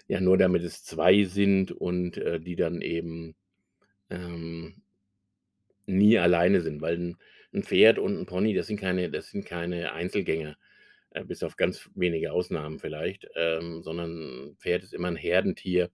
ja 0.08 0.20
nur 0.20 0.38
damit 0.38 0.64
es 0.64 0.84
2 0.84 1.24
sind 1.24 1.72
und, 1.72 2.18
äh, 2.18 2.40
die 2.40 2.56
dann 2.56 2.82
eben, 2.82 3.36
ähm 4.10 4.82
nie 5.88 6.18
alleine 6.18 6.60
sind, 6.62 6.80
weil 6.82 6.96
'n 6.96 7.16
'n 7.52 7.62
Pferd 7.62 7.98
und 8.00 8.16
'n 8.18 8.26
Pony, 8.26 8.54
das 8.54 8.66
sind 8.66 8.80
keine 8.80 9.08
das 9.10 9.30
sind 9.30 9.46
keine 9.46 9.92
Einzelgänger, 9.92 10.56
bis 11.24 11.42
auf 11.42 11.56
ganz 11.56 11.88
wenige 11.94 12.32
Ausnahmen 12.32 12.78
vielleicht, 12.78 13.26
ähm, 13.36 13.82
sondern 13.82 14.56
Pferd 14.60 14.82
ist 14.84 14.94
immer 14.94 15.08
'n 15.08 15.16
Herdentier 15.16 15.90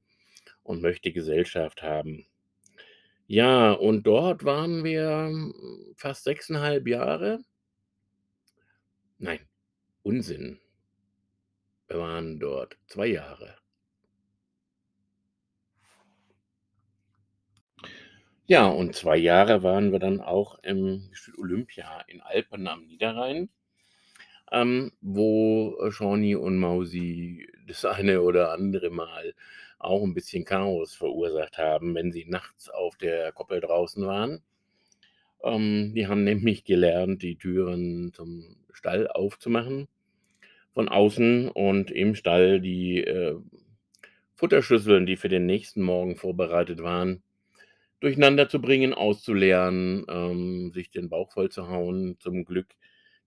und 0.65 0.83
möchte 0.83 1.13
Gesellschaft 1.13 1.83
haben. 1.83 2.27
Ja, 3.31 3.73
und 3.73 4.03
dort 4.07 4.45
waren 4.45 4.85
wir, 4.85 5.27
hm, 5.31 5.95
fast 5.97 6.25
6 6.25 6.61
1/2 6.61 6.87
Jahre. 6.87 7.43
Nein, 9.21 9.41
Unsinn. 10.05 10.61
Wir 11.91 11.99
waren 11.99 12.39
dort 12.39 12.79
2 12.87 13.07
Jahre. 13.09 13.57
Ja, 18.49 18.67
und 18.67 18.97
2 18.97 19.17
Jahre 19.17 19.63
waren 19.63 19.93
wir 19.93 20.01
dann 20.01 20.21
auch 20.21 20.59
im 20.65 21.11
Olympia 21.39 22.01
in 22.09 22.21
Alpen 22.21 22.67
am 22.67 22.85
Niederrhein, 22.87 23.51
ähm, 24.53 24.93
wo, 25.03 25.79
äh, 25.83 25.93
Shawnee 25.93 26.37
und 26.37 26.59
Mausi 26.59 27.49
das 27.69 27.85
eine 27.87 28.23
oder 28.23 28.53
andere 28.53 28.91
Mal 28.91 29.35
auch 29.81 30.03
'n 30.05 30.15
bisschen 30.15 30.45
Chaos 30.45 30.95
verursacht 30.95 31.59
haben, 31.59 31.95
wenn 31.97 32.13
sie 32.13 32.27
nachts 32.27 32.71
auf 32.71 32.97
der 32.99 33.33
Koppel 33.33 33.61
draußen 33.61 34.07
waren. 34.07 34.43
Ähm, 35.43 35.93
die 35.95 36.07
haben 36.07 36.25
nämlich 36.25 36.65
gelernt, 36.65 37.23
die 37.23 37.37
Türen 37.37 38.13
zum 38.15 38.57
Stall 38.73 39.09
aufzumachen 39.09 39.89
von 40.75 40.89
außen 40.89 41.49
und 41.51 41.91
im 41.91 42.15
Stall 42.17 42.61
die, 42.61 43.05
äh, 43.05 43.37
Futterschüsseln, 44.37 45.07
die 45.07 45.17
für 45.17 45.29
den 45.29 45.47
nächsten 45.47 45.83
Morgen 45.83 46.17
vorbereitet 46.17 46.83
waren, 46.83 47.23
durcheinander 48.01 48.49
zu 48.49 48.61
bringen, 48.61 48.95
auszuleeren, 48.95 50.07
ähm, 50.09 50.73
sich 50.73 50.91
den 50.91 51.09
Bauch 51.11 51.33
vollzuhauen. 51.33 52.17
Zum 52.21 52.45
Glück 52.45 52.69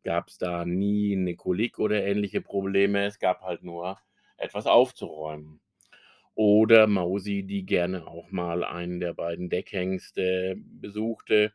gab's 0.06 0.40
da 0.40 0.66
nie 0.66 1.18
'ne 1.18 1.36
Kolik 1.38 1.80
oder 1.80 2.06
ähnliche 2.06 2.42
Probleme. 2.42 3.08
Es 3.08 3.20
gab 3.20 3.42
halt 3.44 3.64
nur 3.66 4.00
etwas 4.38 4.68
aufzuräumen. 4.68 5.62
Oder 6.36 6.88
Mausi, 6.88 7.44
die 7.44 7.66
gerne 7.66 8.08
auch 8.08 8.32
mal 8.32 8.64
einen 8.66 9.00
der 9.02 9.14
beiden 9.16 9.50
Deckhengste 9.50 10.56
besuchte 10.82 11.54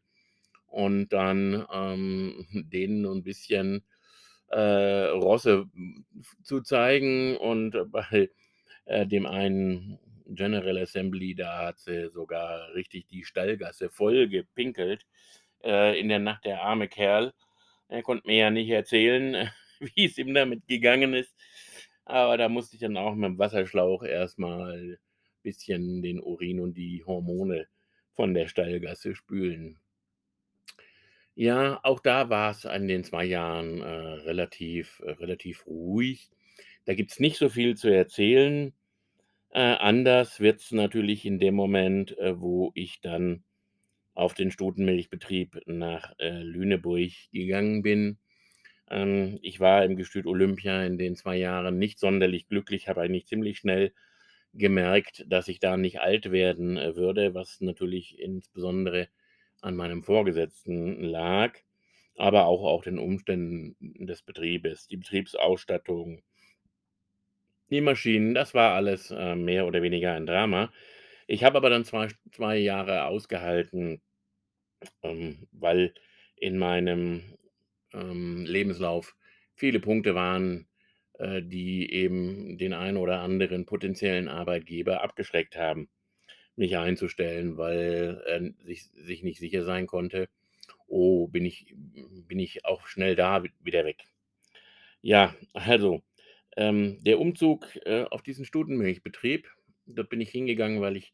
und 0.69 1.11
dann, 1.11 1.67
ähm, 1.73 2.47
denen 2.73 3.05
so 3.05 3.13
'n 3.13 3.23
bisschen, 3.25 3.85
äh, 4.51 5.07
Rosse, 5.11 5.67
zu 6.45 6.63
zeigen 6.63 7.37
und 7.39 7.77
bei, 7.93 8.31
äh, 8.87 9.07
dem 9.07 9.27
einen 9.27 9.99
General 10.27 10.79
Assembly, 10.79 11.35
da 11.37 11.67
hat 11.69 11.81
sie 11.81 12.09
sogar 12.11 12.75
richtig 12.75 13.07
die 13.09 13.25
Stallgasse 13.25 13.91
voll 13.91 14.29
gepinkelt, 14.29 15.07
äh, 15.65 15.99
in 16.01 16.09
der 16.11 16.21
Nacht, 16.21 16.45
der 16.47 16.63
arme 16.65 16.89
Kerl. 16.89 17.33
Er 17.91 18.03
konnte 18.03 18.27
mir 18.27 18.37
ja 18.37 18.51
nicht 18.51 18.71
erzählen, 18.71 19.51
wie's 19.95 20.17
ihm 20.17 20.33
damit 20.33 20.67
gegangen 20.69 21.13
ist, 21.15 21.35
aber 22.05 22.37
da 22.37 22.49
musste 22.49 22.77
ich 22.77 22.81
dann 22.81 22.97
auch 22.97 23.15
mit'm 23.15 23.39
Wasserschlauch 23.39 24.03
erst 24.05 24.39
mal 24.39 24.99
bisschen 25.43 26.03
den 26.03 26.21
Urin 26.21 26.61
und 26.61 26.75
die 26.75 27.03
Hormone 27.05 27.67
von 28.15 28.35
der 28.35 28.47
Stallgasse 28.47 29.15
spülen. 29.15 29.79
Ja, 31.35 31.81
auch 31.83 32.01
da 32.01 32.29
war's 32.29 32.67
an 32.67 32.87
den 32.87 33.05
2 33.05 33.25
Jahren, 33.25 33.81
äh, 33.81 33.87
relativ 33.87 35.01
äh, 35.05 35.13
relativ 35.13 35.67
ruhig. 35.67 36.31
Da 36.85 36.95
gibt's 36.95 37.19
nicht 37.19 37.39
so 37.39 37.49
viel 37.49 37.77
zu 37.77 37.89
erzählen. 37.89 38.75
Äh, 39.51 39.61
anders 39.61 40.41
wird's 40.41 40.71
natürlich 40.73 41.25
in 41.25 41.39
dem 41.39 41.55
Moment, 41.55 42.17
äh, 42.19 42.41
wo 42.41 42.73
ich 42.75 43.01
dann 43.01 43.43
auf 44.15 44.35
den 44.35 44.51
Stutenmilchbetrieb 44.51 45.61
nach, 45.67 46.13
äh, 46.19 46.43
Lüneburg 46.43 47.11
gegangen 47.33 47.83
bin. 47.83 48.19
Ähm, 48.91 49.39
ich 49.43 49.61
war 49.61 49.85
im 49.85 49.97
Gestüt 49.97 50.27
Olympia 50.27 50.85
in 50.85 50.99
den 50.99 51.17
2 51.17 51.37
Jahren 51.37 51.79
nicht 51.79 51.99
sonderlich 51.99 52.49
glücklich, 52.49 52.89
habe 52.89 53.03
eigentlich 53.03 53.27
ziemlich 53.27 53.59
schnell 53.59 53.93
gemerkt, 54.55 55.25
dass 55.29 55.49
ich 55.49 55.61
da 55.61 55.77
nicht 55.77 56.01
alt 56.01 56.33
werden, 56.33 56.77
äh, 56.77 56.97
würde, 56.97 57.35
was 57.35 57.61
natürlich 57.61 58.19
insbesondere 58.19 59.09
an 59.63 59.77
meinem 59.77 60.03
Vorgesetzten 60.03 61.03
lag, 61.03 61.57
aber 62.17 62.47
auch 62.47 62.65
auch 62.65 62.83
den 62.83 62.99
Umständen 62.99 63.77
des 64.07 64.23
Betriebes, 64.23 64.89
die 64.89 64.97
Betriebsausstattung 64.99 66.23
die 67.71 67.81
Maschinen, 67.81 68.35
das 68.35 68.53
war 68.55 68.75
alles, 68.75 69.11
äh, 69.11 69.35
mehr 69.37 69.67
oder 69.67 69.83
weniger 69.83 70.13
ein 70.13 70.27
Drama. 70.27 70.73
Ich 71.33 71.45
habe 71.45 71.59
aber 71.59 71.71
dann 71.71 71.85
2 71.85 72.09
st 72.09 72.19
2 72.33 72.57
Jahre 72.59 73.05
ausgehalten, 73.05 74.03
ähm, 75.03 75.47
weil 75.53 75.95
in 76.37 76.59
meinem, 76.59 77.23
ähm, 77.93 78.45
Lebenslauf 78.47 79.17
viele 79.55 79.81
Punkte 79.81 80.15
waren, 80.15 80.69
äh, 81.19 81.43
die 81.43 81.93
eben 81.93 82.59
den 82.59 82.73
einen 82.73 82.97
oder 82.97 83.21
anderen 83.21 83.67
potenziellen 83.67 84.29
Arbeitgeber 84.29 85.03
abgeschreckt 85.03 85.57
haben, 85.57 85.89
mich 86.57 86.79
einzustellen, 86.79 87.59
weil 87.59 88.23
er 88.27 88.43
sich 88.67 88.85
sich 88.93 89.23
nicht 89.25 89.41
sicher 89.41 89.65
sein 89.65 89.87
konnte: 89.87 90.29
„Oh, 90.89 91.29
bin 91.29 91.45
ich 91.47 91.75
bin 92.29 92.41
ich 92.41 92.65
auch 92.67 92.87
schnell 92.89 93.17
da 93.17 93.45
wi 93.45 93.51
wieder 93.61 93.85
weg?“ 93.87 94.05
Ja, 95.03 95.35
also, 95.55 96.03
ähm, 96.57 96.99
der 97.05 97.21
Umzug, 97.21 97.69
äh, 97.87 98.05
auf 98.11 98.23
diesen 98.23 98.45
Stutenmilchbetrieb, 98.45 99.49
dort 99.87 100.11
bin 100.11 100.21
ich 100.21 100.31
hingegangen, 100.31 100.81
weil 100.81 100.97
ich, 100.97 101.13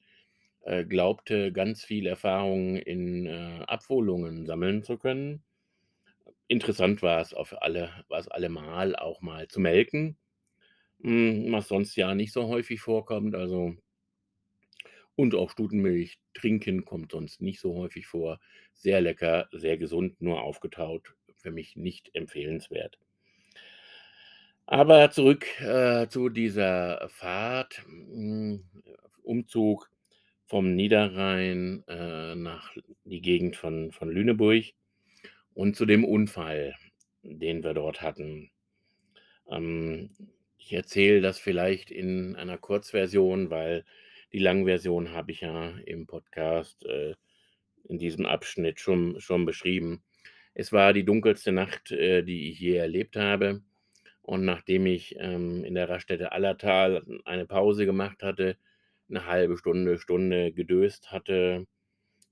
äh, 0.66 0.84
glaubte, 0.84 1.52
ganz 1.52 1.84
viel 1.84 2.06
Erfahrung 2.06 2.76
in, 2.76 3.26
äh, 3.26 3.62
Abholungen 3.68 4.46
sammeln 4.46 4.82
zu 4.84 4.98
können. 4.98 5.42
Interessant 6.48 7.02
war 7.02 7.20
es 7.20 7.34
auf 7.34 7.54
alle 7.62 8.04
war's 8.08 8.26
allemal 8.28 8.96
auch 8.96 9.20
mal 9.20 9.46
zu 9.48 9.60
melken, 9.60 10.16
hm, 11.02 11.52
was 11.52 11.68
sonst 11.68 11.96
ja 11.96 12.14
nicht 12.14 12.32
so 12.32 12.48
häufig 12.48 12.80
vorkommt, 12.80 13.34
also 13.34 13.76
und 15.16 15.34
auch 15.34 15.50
Stutenmilch 15.50 16.18
trinken 16.34 16.84
kommt 16.84 17.12
sonst 17.12 17.40
nicht 17.42 17.60
so 17.60 17.74
häufig 17.74 18.06
vor. 18.06 18.38
Sehr 18.74 19.00
lecker, 19.00 19.48
sehr 19.52 19.78
gesund, 19.78 20.20
nur 20.20 20.42
aufgetaut, 20.42 21.14
für 21.34 21.50
mich 21.50 21.74
nicht 21.76 22.14
empfehlenswert. 22.14 22.98
Aber 24.66 25.10
zurück, 25.10 25.46
äh, 25.60 26.08
zu 26.08 26.28
dieser 26.28 27.08
Fahrt, 27.08 27.84
hm, 27.86 28.64
Umzug 29.22 29.90
vom 30.46 30.74
Niederrhein, 30.74 31.84
äh, 31.88 32.34
nach 32.34 32.76
die 33.04 33.20
Gegend 33.22 33.56
von 33.56 33.92
von 33.92 34.10
Lüneburg 34.10 34.64
und 35.54 35.76
zu 35.76 35.86
dem 35.86 36.04
Unfall, 36.04 36.74
den 37.22 37.64
wir 37.64 37.74
dort 37.74 38.02
hatten. 38.02 38.50
Ähm, 39.50 40.10
ich 40.58 40.72
erzähle 40.72 41.20
das 41.20 41.38
vielleicht 41.38 41.90
in 41.90 42.36
einer 42.36 42.58
Kurzversion, 42.58 43.50
weil 43.50 43.84
die 44.32 44.38
Langversion 44.38 45.12
habe 45.12 45.32
ich 45.32 45.42
ja 45.42 45.70
im 45.86 46.06
Podcast, 46.06 46.84
äh, 46.86 47.14
in 47.88 47.98
diesem 47.98 48.26
Abschnitt 48.26 48.80
schon 48.80 49.20
schon 49.20 49.46
beschrieben. 49.46 50.02
Es 50.54 50.72
war 50.72 50.92
die 50.92 51.04
dunkelste 51.04 51.52
Nacht, 51.52 51.92
äh, 51.92 52.22
die 52.22 52.50
ich 52.50 52.60
je 52.60 52.76
erlebt 52.76 53.16
habe. 53.16 53.62
Und 54.22 54.44
nachdem 54.44 54.86
ich, 54.86 55.16
ähm, 55.18 55.64
in 55.64 55.74
der 55.74 55.88
Raststätte 55.88 56.32
Allertal 56.32 57.04
eine 57.24 57.46
Pause 57.46 57.86
gemacht 57.86 58.22
hatte, 58.22 58.56
'ne 59.10 59.26
halbe 59.26 59.56
Stunde, 59.58 59.98
Stunde 59.98 60.52
gedöst 60.52 61.12
hatte, 61.12 61.66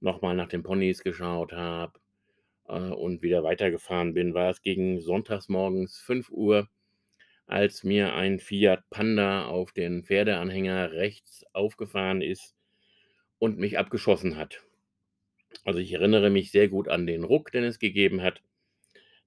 noch 0.00 0.22
mal 0.22 0.34
nach 0.36 0.48
den 0.48 0.62
Ponys 0.64 1.02
geschaut 1.04 1.52
habe, 1.52 2.00
äh, 2.68 2.74
und 2.90 3.22
wieder 3.22 3.44
weitergefahren 3.44 4.14
bin, 4.14 4.34
war 4.34 4.50
es 4.50 4.62
gegen 4.62 5.00
sonntags 5.00 5.48
morgens 5.50 5.98
5:00, 6.00 6.68
als 7.46 7.84
mir 7.84 8.14
ein 8.14 8.40
Fiat 8.40 8.84
Panda 8.90 9.46
auf 9.46 9.72
den 9.72 10.04
Pferdeanhänger 10.04 10.92
rechts 10.92 11.44
aufgefahren 11.54 12.22
ist 12.22 12.56
und 13.40 13.58
mich 13.58 13.78
abgeschossen 13.78 14.36
hat. 14.38 14.62
Also, 15.64 15.78
ich 15.80 15.92
erinnere 15.94 16.30
mich 16.30 16.50
sehr 16.52 16.68
gut 16.68 16.88
an 16.88 17.06
den 17.06 17.24
Ruck, 17.24 17.50
den 17.52 17.64
es 17.64 17.78
gegeben 17.78 18.22
hat. 18.22 18.42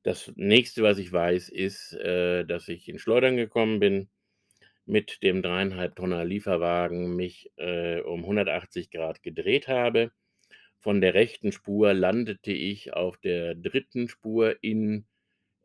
Das 0.03 0.31
Nächste, 0.37 0.83
was 0.83 0.97
ich 0.99 1.11
weiß, 1.13 1.49
ist, 1.49 1.93
äh, 1.95 2.45
dass 2.45 2.67
ich 2.69 2.89
ins 2.89 3.01
Schleudern 3.01 3.37
gekommen 3.37 3.79
bin, 3.81 4.09
mit 4.87 5.23
dem 5.23 5.41
3,5 5.43 5.95
Tonner 5.95 6.25
Lieferwagen 6.25 7.15
mich, 7.15 7.51
äh, 7.57 8.01
um 8.01 8.25
180 8.25 8.89
gedreht 9.23 9.67
habe. 9.67 10.11
Von 10.79 11.01
der 11.01 11.13
rechten 11.13 11.51
Spur 11.51 11.93
landete 11.93 12.51
ich 12.53 12.93
auf 12.93 13.17
der 13.17 13.55
dritten 13.55 14.09
Spur 14.09 14.57
in 14.63 15.05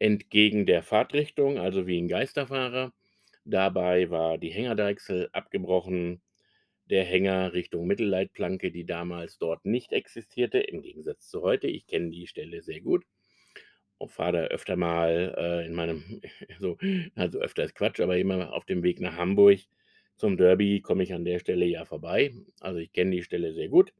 entgegen 0.00 0.66
der 0.66 0.82
Fahrtrichtung, 0.82 1.58
also 1.58 1.86
wie 1.86 1.98
'n 1.98 2.08
Geisterfahrer. 2.08 2.92
Dabei 3.44 4.10
war 4.10 4.38
die 4.38 4.50
Hängerdeichsel 4.50 5.30
abgebrochen, 5.32 6.22
der 6.86 7.04
Hänger 7.04 7.52
Richtung 7.54 7.86
Mittelleitplanke, 7.86 8.70
die 8.72 8.86
damals 8.86 9.38
dort 9.38 9.64
nicht 9.64 9.92
existierte, 9.92 10.58
im 10.60 10.82
Gegensatz 10.82 11.28
zu 11.28 11.42
heute. 11.42 11.66
Ich 11.68 11.86
kenne 11.86 12.10
die 12.10 12.26
Stelle 12.28 12.62
sehr 12.62 12.80
gut 12.80 13.04
fahre 14.10 14.32
da 14.32 14.38
öfter 14.44 14.76
mal, 14.76 15.34
äh, 15.36 15.66
in 15.66 15.74
meinem 15.74 16.20
so 16.58 16.78
also, 17.14 17.40
öfter 17.40 17.64
ist 17.64 17.74
Quatsch, 17.74 18.00
aber 18.00 18.18
immer 18.18 18.52
auf 18.52 18.64
dem 18.64 18.82
Weg 18.82 19.00
nach 19.00 19.16
Hamburg 19.16 19.60
zum 20.16 20.36
Derby 20.36 20.80
komme 20.80 21.02
ich 21.02 21.12
an 21.14 21.24
der 21.24 21.38
Stelle 21.40 21.66
ja 21.66 21.84
vorbei. 21.84 22.32
Also, 22.60 22.78
ich 22.78 22.92
kenne 22.92 23.12
die 23.12 23.22
Stelle 23.22 23.52
sehr 23.54 23.68
gut. 23.68 23.92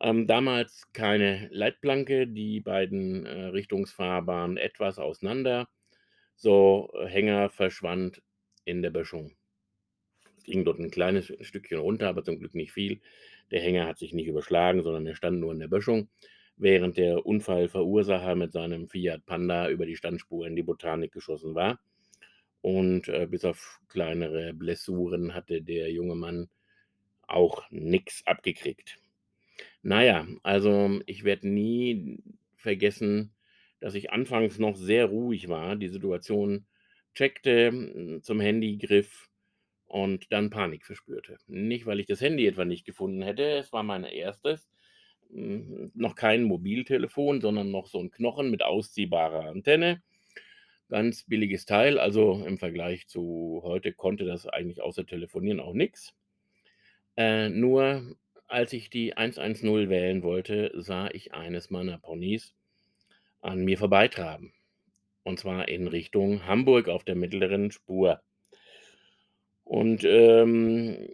Ähm, 0.00 0.26
damals 0.26 0.92
keine 0.92 1.48
Leitplanke, 1.50 2.26
die 2.26 2.60
beiden, 2.60 3.24
äh, 3.24 3.44
Richtungsfahrbahnen 3.46 4.58
etwas 4.58 4.98
auseinander. 4.98 5.68
So, 6.36 6.90
äh, 6.94 7.06
Hänger 7.06 7.50
verschwand 7.50 8.22
in 8.64 8.82
der 8.82 8.90
Böschung. 8.90 9.36
Es 10.36 10.44
ging 10.44 10.62
dort 10.66 10.78
'n 10.78 10.90
kleines 10.90 11.32
Stückchen 11.40 11.78
runter, 11.78 12.08
aber 12.08 12.22
zum 12.22 12.38
Glück 12.38 12.54
nicht 12.54 12.72
viel. 12.72 13.00
Der 13.50 13.60
Hänger 13.62 13.86
hat 13.86 13.98
sich 13.98 14.12
nicht 14.12 14.26
überschlagen, 14.26 14.82
sondern 14.82 15.06
er 15.06 15.14
stand 15.16 15.40
nur 15.40 15.52
in 15.52 15.58
der 15.58 15.68
Böschung, 15.68 16.10
während 16.62 16.96
der 16.96 17.26
Unfallverursacher 17.26 18.34
mit 18.36 18.52
seinem 18.52 18.88
Fiat 18.88 19.26
Panda 19.26 19.68
über 19.70 19.86
die 19.86 19.96
Standspur 19.96 20.46
in 20.46 20.56
die 20.56 20.62
Botanik 20.62 21.12
geschossen 21.12 21.54
war. 21.54 21.80
Und, 22.62 23.08
äh, 23.08 23.26
bis 23.28 23.44
auf 23.44 23.80
kleinere 23.88 24.54
Blessuren 24.54 25.34
hatte 25.34 25.62
der 25.62 25.90
junge 25.92 26.14
Mann 26.16 26.48
auch 27.26 27.64
nix 27.70 28.22
abgekriegt. 28.26 28.98
Na 29.82 30.04
ja, 30.04 30.26
also, 30.42 31.00
ich 31.06 31.24
werde 31.24 31.48
nie 31.48 32.18
vergessen, 32.56 33.34
dass 33.80 33.94
ich 33.94 34.12
anfangs 34.12 34.58
noch 34.58 34.76
sehr 34.76 35.06
ruhig 35.06 35.48
war, 35.48 35.76
die 35.76 35.88
Situation 35.88 36.66
checkte, 37.14 37.68
hm, 37.68 38.22
zum 38.22 38.40
Handy 38.40 38.76
griff 38.78 39.28
und 39.86 40.32
dann 40.32 40.50
Panik 40.50 40.86
verspürte. 40.86 41.38
Nicht, 41.48 41.86
weil 41.86 42.00
ich 42.00 42.06
das 42.06 42.20
Handy 42.20 42.46
etwa 42.46 42.64
nicht 42.64 42.86
gefunden 42.86 43.22
hätte, 43.22 43.44
es 43.44 43.72
war 43.72 43.82
mein 43.82 44.04
1. 44.04 44.71
hm, 45.32 45.90
noch 45.94 46.14
kein 46.16 46.44
Mobiltelefon, 46.44 47.40
sondern 47.40 47.70
noch 47.70 47.86
so 47.88 48.00
'n 48.00 48.10
Knochen 48.10 48.50
mit 48.50 48.62
ausziehbarer 48.64 49.46
Antenne. 49.48 50.02
Ganz 50.90 51.24
billiges 51.24 51.66
Teil, 51.66 51.98
also, 51.98 52.44
im 52.46 52.58
Vergleich 52.58 53.08
zu 53.08 53.60
heute 53.64 53.92
konnte 53.94 54.24
das 54.26 54.46
eigentlich 54.48 54.82
außer 54.82 55.06
telefonieren 55.06 55.60
auch 55.60 55.74
nix. 55.74 56.12
Äh, 57.18 57.50
nur 57.50 58.16
als 58.48 58.72
ich 58.72 58.88
die 58.90 59.16
110 59.16 59.88
wählen 59.90 60.22
wollte, 60.22 60.72
sah 60.76 61.08
ich 61.10 61.34
eines 61.34 61.70
meiner 61.70 61.98
Ponys 61.98 62.54
an 63.42 63.64
mir 63.64 63.78
vorbeitraben, 63.78 64.52
und 65.24 65.40
zwar 65.40 65.68
in 65.68 65.88
Richtung 65.88 66.46
Hamburg 66.46 66.88
auf 66.88 67.04
der 67.04 67.16
mittleren 67.16 67.70
Spur. 67.72 68.20
Und, 69.66 70.04
ähm, 70.04 71.08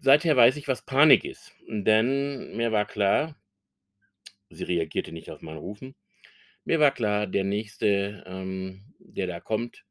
seither 0.00 0.36
weiß 0.36 0.56
ich, 0.56 0.68
was 0.68 0.82
Panik 0.84 1.24
ist, 1.24 1.52
denn 1.68 2.56
mir 2.56 2.72
war 2.72 2.86
klar 2.86 3.36
sie 4.50 4.64
reagierte 4.64 5.12
nicht 5.12 5.30
auf 5.30 5.42
mein 5.42 5.56
Rufen. 5.56 5.94
Mir 6.64 6.80
war 6.80 6.90
klar, 6.92 7.26
der 7.26 7.44
Nächste, 7.44 8.24
ähm, 8.26 8.94
der 8.98 9.26
da 9.26 9.40
kommt 9.40 9.84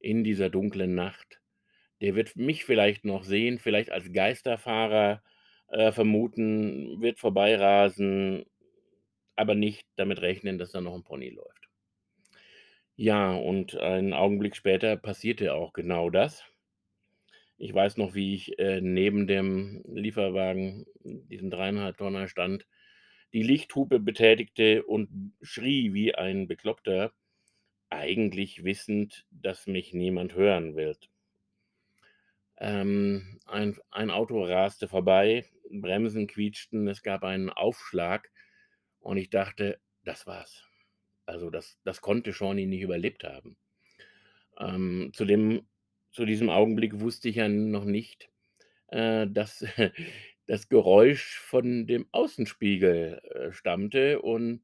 in 0.00 0.24
dieser 0.24 0.50
dunklen 0.50 0.94
Nacht, 0.94 1.40
der 2.02 2.14
wird 2.16 2.36
mich 2.36 2.64
vielleicht 2.64 3.04
noch 3.04 3.24
sehen, 3.24 3.58
vielleicht 3.58 3.92
als 3.92 4.12
Geisterfahrer, 4.12 5.22
äh, 5.68 5.92
vermuten, 5.92 7.00
wird 7.02 7.18
vorbeirasen, 7.20 8.46
aber 9.36 9.54
nicht 9.56 9.86
damit 9.96 10.22
rechnen, 10.22 10.58
dass 10.58 10.72
da 10.72 10.80
noch 10.82 10.94
'n 10.96 11.04
Pony 11.04 11.30
läuft. 11.30 11.68
Ja, 12.98 13.32
und 13.34 13.76
einen 13.76 14.12
Augenblick 14.12 14.54
später 14.54 14.96
passierte 14.96 15.54
auch 15.54 15.72
genau 15.72 16.08
das. 16.08 16.44
Ich 17.60 17.72
weiß 17.72 17.96
noch, 17.96 18.14
wie 18.14 18.34
ich, 18.34 18.58
äh, 18.58 18.80
neben 18.80 19.28
dem 19.28 19.84
Lieferwagen, 19.86 20.84
diesem 21.04 21.48
3,5 21.50 21.96
Tonner 21.96 22.26
stand, 22.26 22.66
die 23.32 23.44
Lichthupe 23.44 24.00
betätigte 24.00 24.82
und 24.84 25.32
schrie 25.42 25.94
wie 25.94 26.12
ein 26.14 26.48
Bekloppter, 26.48 27.12
eigentlich 27.90 28.64
wissend, 28.64 29.26
dass 29.30 29.66
mich 29.68 29.94
niemand 29.94 30.34
hören 30.36 30.76
wird. 30.76 31.10
Ähm, 32.58 33.40
ein 33.46 33.76
ein 33.90 34.10
Auto 34.10 34.44
raste 34.44 34.86
vorbei, 34.86 35.46
Bremsen 35.70 36.26
quietschten, 36.28 36.86
es 36.88 37.02
gab 37.02 37.24
einen 37.24 37.50
Aufschlag 37.50 38.30
und 39.00 39.16
ich 39.16 39.30
dachte: 39.30 39.80
„Das 40.04 40.26
war's.“ 40.28 40.64
Also, 41.26 41.50
das 41.50 41.78
das 41.84 42.00
konnte 42.02 42.32
Shawnee 42.32 42.66
nicht 42.66 42.82
überlebt 42.82 43.24
haben. 43.24 43.56
Ähm, 44.58 45.10
zu 45.14 45.24
dem 45.24 45.66
zu 46.10 46.24
diesem 46.24 46.50
Augenblick 46.50 47.00
wusste 47.00 47.28
ich 47.28 47.36
ja 47.36 47.48
noch 47.48 47.84
nicht, 47.84 48.28
äh, 48.88 49.26
dass 49.28 49.64
das 50.46 50.68
Geräusch 50.68 51.38
von 51.38 51.86
dem 51.86 52.06
Außenspiegel, 52.12 53.20
äh, 53.24 53.52
stammte 53.52 54.20
und 54.22 54.62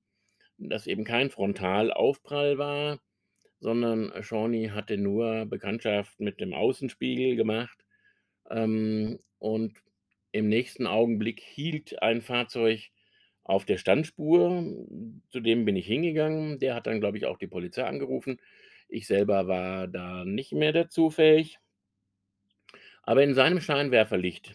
das 0.59 0.87
eben 0.87 1.05
kein 1.05 1.31
Frontalaufprall 1.31 2.59
war, 2.59 3.01
sondern 3.61 4.12
Shawnee 4.23 4.71
hatte 4.71 4.97
nur 4.97 5.47
Bekanntschaft 5.47 6.18
mit 6.21 6.41
dem 6.41 6.55
Außenspiegel 6.55 7.37
gemacht. 7.37 7.85
Ähm, 8.51 9.18
und 9.39 9.83
im 10.33 10.49
nächsten 10.49 10.87
Augenblick 10.87 11.41
hielt 11.41 12.03
ein 12.03 12.23
Fahrzeug 12.23 12.91
auf 13.45 13.64
der 13.64 13.79
Standspur. 13.79 14.64
Zu 15.31 15.41
dem 15.41 15.64
bin 15.64 15.77
ich 15.77 15.87
hingegangen. 15.87 16.59
Der 16.59 16.75
hat 16.75 16.87
dann, 16.87 17.01
glaube 17.01 17.18
ich, 17.18 17.27
auch 17.27 17.39
die 17.39 17.47
Polizei 17.47 17.85
angerufen. 17.85 18.41
Ich 18.89 19.07
selber 19.07 19.47
war 19.49 19.87
da 19.89 20.24
nicht 20.24 20.53
mehr 20.53 20.72
dazu 20.72 21.11
fähig. 21.11 21.59
Aber 23.03 23.22
in 23.22 23.34
seinem 23.34 23.61
Scheinwerferlicht, 23.61 24.55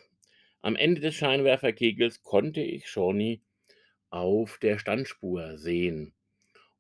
am 0.62 0.76
Ende 0.76 1.02
des 1.02 1.16
Scheinwerferkegels, 1.16 2.22
konnte 2.24 2.62
ich 2.62 2.88
Shawnee 2.88 3.42
auf 4.10 4.60
der 4.60 4.80
Standspur 4.80 5.58
sehen. 5.58 6.14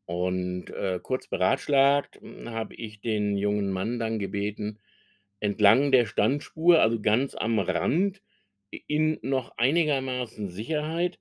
Und, 0.05 0.71
äh, 0.71 0.99
kurz 1.01 1.27
beratschlagt, 1.27 2.17
hm, 2.21 2.49
habe 2.51 2.75
ich 2.75 3.01
den 3.01 3.37
jungen 3.37 3.71
Mann 3.71 3.99
dann 3.99 4.19
gebeten, 4.19 4.79
entlang 5.39 5.91
der 5.91 6.05
Standspur, 6.07 6.81
also 6.81 7.01
ganz 7.01 7.35
am 7.35 7.59
Rand, 7.59 8.21
in 8.87 9.19
noch 9.23 9.57
einigermaßen 9.57 10.49
Sicherheit, 10.49 11.19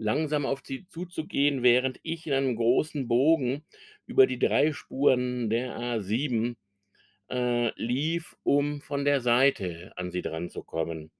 langsam 0.00 0.46
auf 0.46 0.62
sie 0.64 0.86
zuzugehen, 0.88 1.62
während 1.62 2.00
ich 2.02 2.26
in 2.26 2.32
einem 2.32 2.56
großen 2.56 3.06
Bogen 3.06 3.64
über 4.06 4.26
die 4.26 4.38
3 4.38 4.72
Spuren 4.72 5.50
der 5.50 5.76
A7, 5.78 6.56
äh, 7.30 7.72
lief, 7.80 8.36
um 8.42 8.80
von 8.80 9.04
der 9.04 9.20
Seite 9.20 9.92
an 9.96 10.10
sie 10.10 10.22
dranzukommen. 10.22 11.10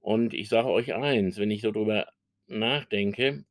Und 0.00 0.34
ich 0.34 0.48
sage 0.48 0.68
euch 0.68 0.94
eins, 0.94 1.38
wenn 1.38 1.50
ich 1.50 1.62
so 1.62 1.70
drüber 1.70 2.08
nachdenke, 2.46 3.44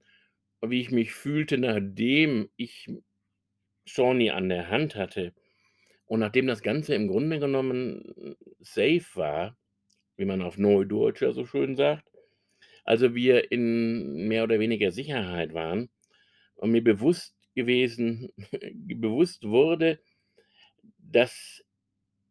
wie 0.62 0.82
ich 0.82 0.92
mich 0.92 1.14
fühlte, 1.14 1.58
nachdem 1.58 2.50
ich 2.58 2.90
Shawnee 3.86 4.32
an 4.32 4.50
der 4.50 4.70
Hand 4.70 4.96
hatte 4.96 5.34
und 6.06 6.20
nachdem 6.20 6.48
das 6.48 6.64
Ganze 6.64 6.96
im 6.96 7.08
Grunde 7.08 7.40
genommen 7.40 8.36
safe 8.60 9.06
war, 9.16 9.58
wie 10.18 10.26
man 10.26 10.42
auf 10.42 10.58
Neudeutsch 10.58 11.22
ja 11.22 11.32
so 11.32 11.46
schön 11.46 11.76
sagt, 11.76 12.10
also 12.88 13.16
wir 13.16 13.52
in 13.52 14.28
mehr 14.28 14.44
oder 14.44 14.60
weniger 14.60 14.92
Sicherheit 14.92 15.54
waren 15.54 15.90
und 16.56 16.72
mir 16.72 16.84
bewusst 16.84 17.36
gewesen 17.56 18.30
bewusst 18.74 19.44
wurde, 19.44 20.00
dass 20.98 21.64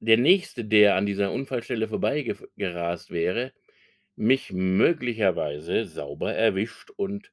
der 0.00 0.18
Nächste, 0.18 0.64
der 0.64 0.96
an 0.96 1.06
dieser 1.06 1.32
Unfallstelle 1.32 1.88
vorbeigef 1.88 2.44
gerast 2.56 3.10
wäre, 3.10 3.52
mich 4.16 4.52
möglicherweise 4.52 5.84
sauber 5.84 6.34
erwischt 6.34 6.90
und 6.96 7.32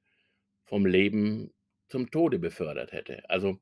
vom 0.65 0.85
Leben 0.85 1.53
zum 1.87 2.11
Tode 2.11 2.39
befördert 2.39 2.91
hätte. 2.91 3.29
Also 3.29 3.59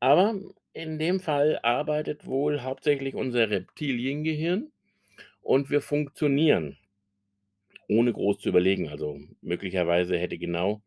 aber 0.00 0.38
in 0.74 0.98
dem 0.98 1.20
Fall 1.20 1.58
arbeitet 1.62 2.26
wohl 2.26 2.60
hauptsächlich 2.60 3.14
unser 3.14 3.48
Reptiliengehirn 3.48 4.70
und 5.40 5.70
wir 5.70 5.80
funktionieren, 5.80 6.76
ohne 7.88 8.12
groß 8.12 8.38
zu 8.38 8.48
überlegen. 8.50 8.88
Also, 8.88 9.20
möglicherweise 9.42 10.18
hätte 10.18 10.38
genau 10.38 10.82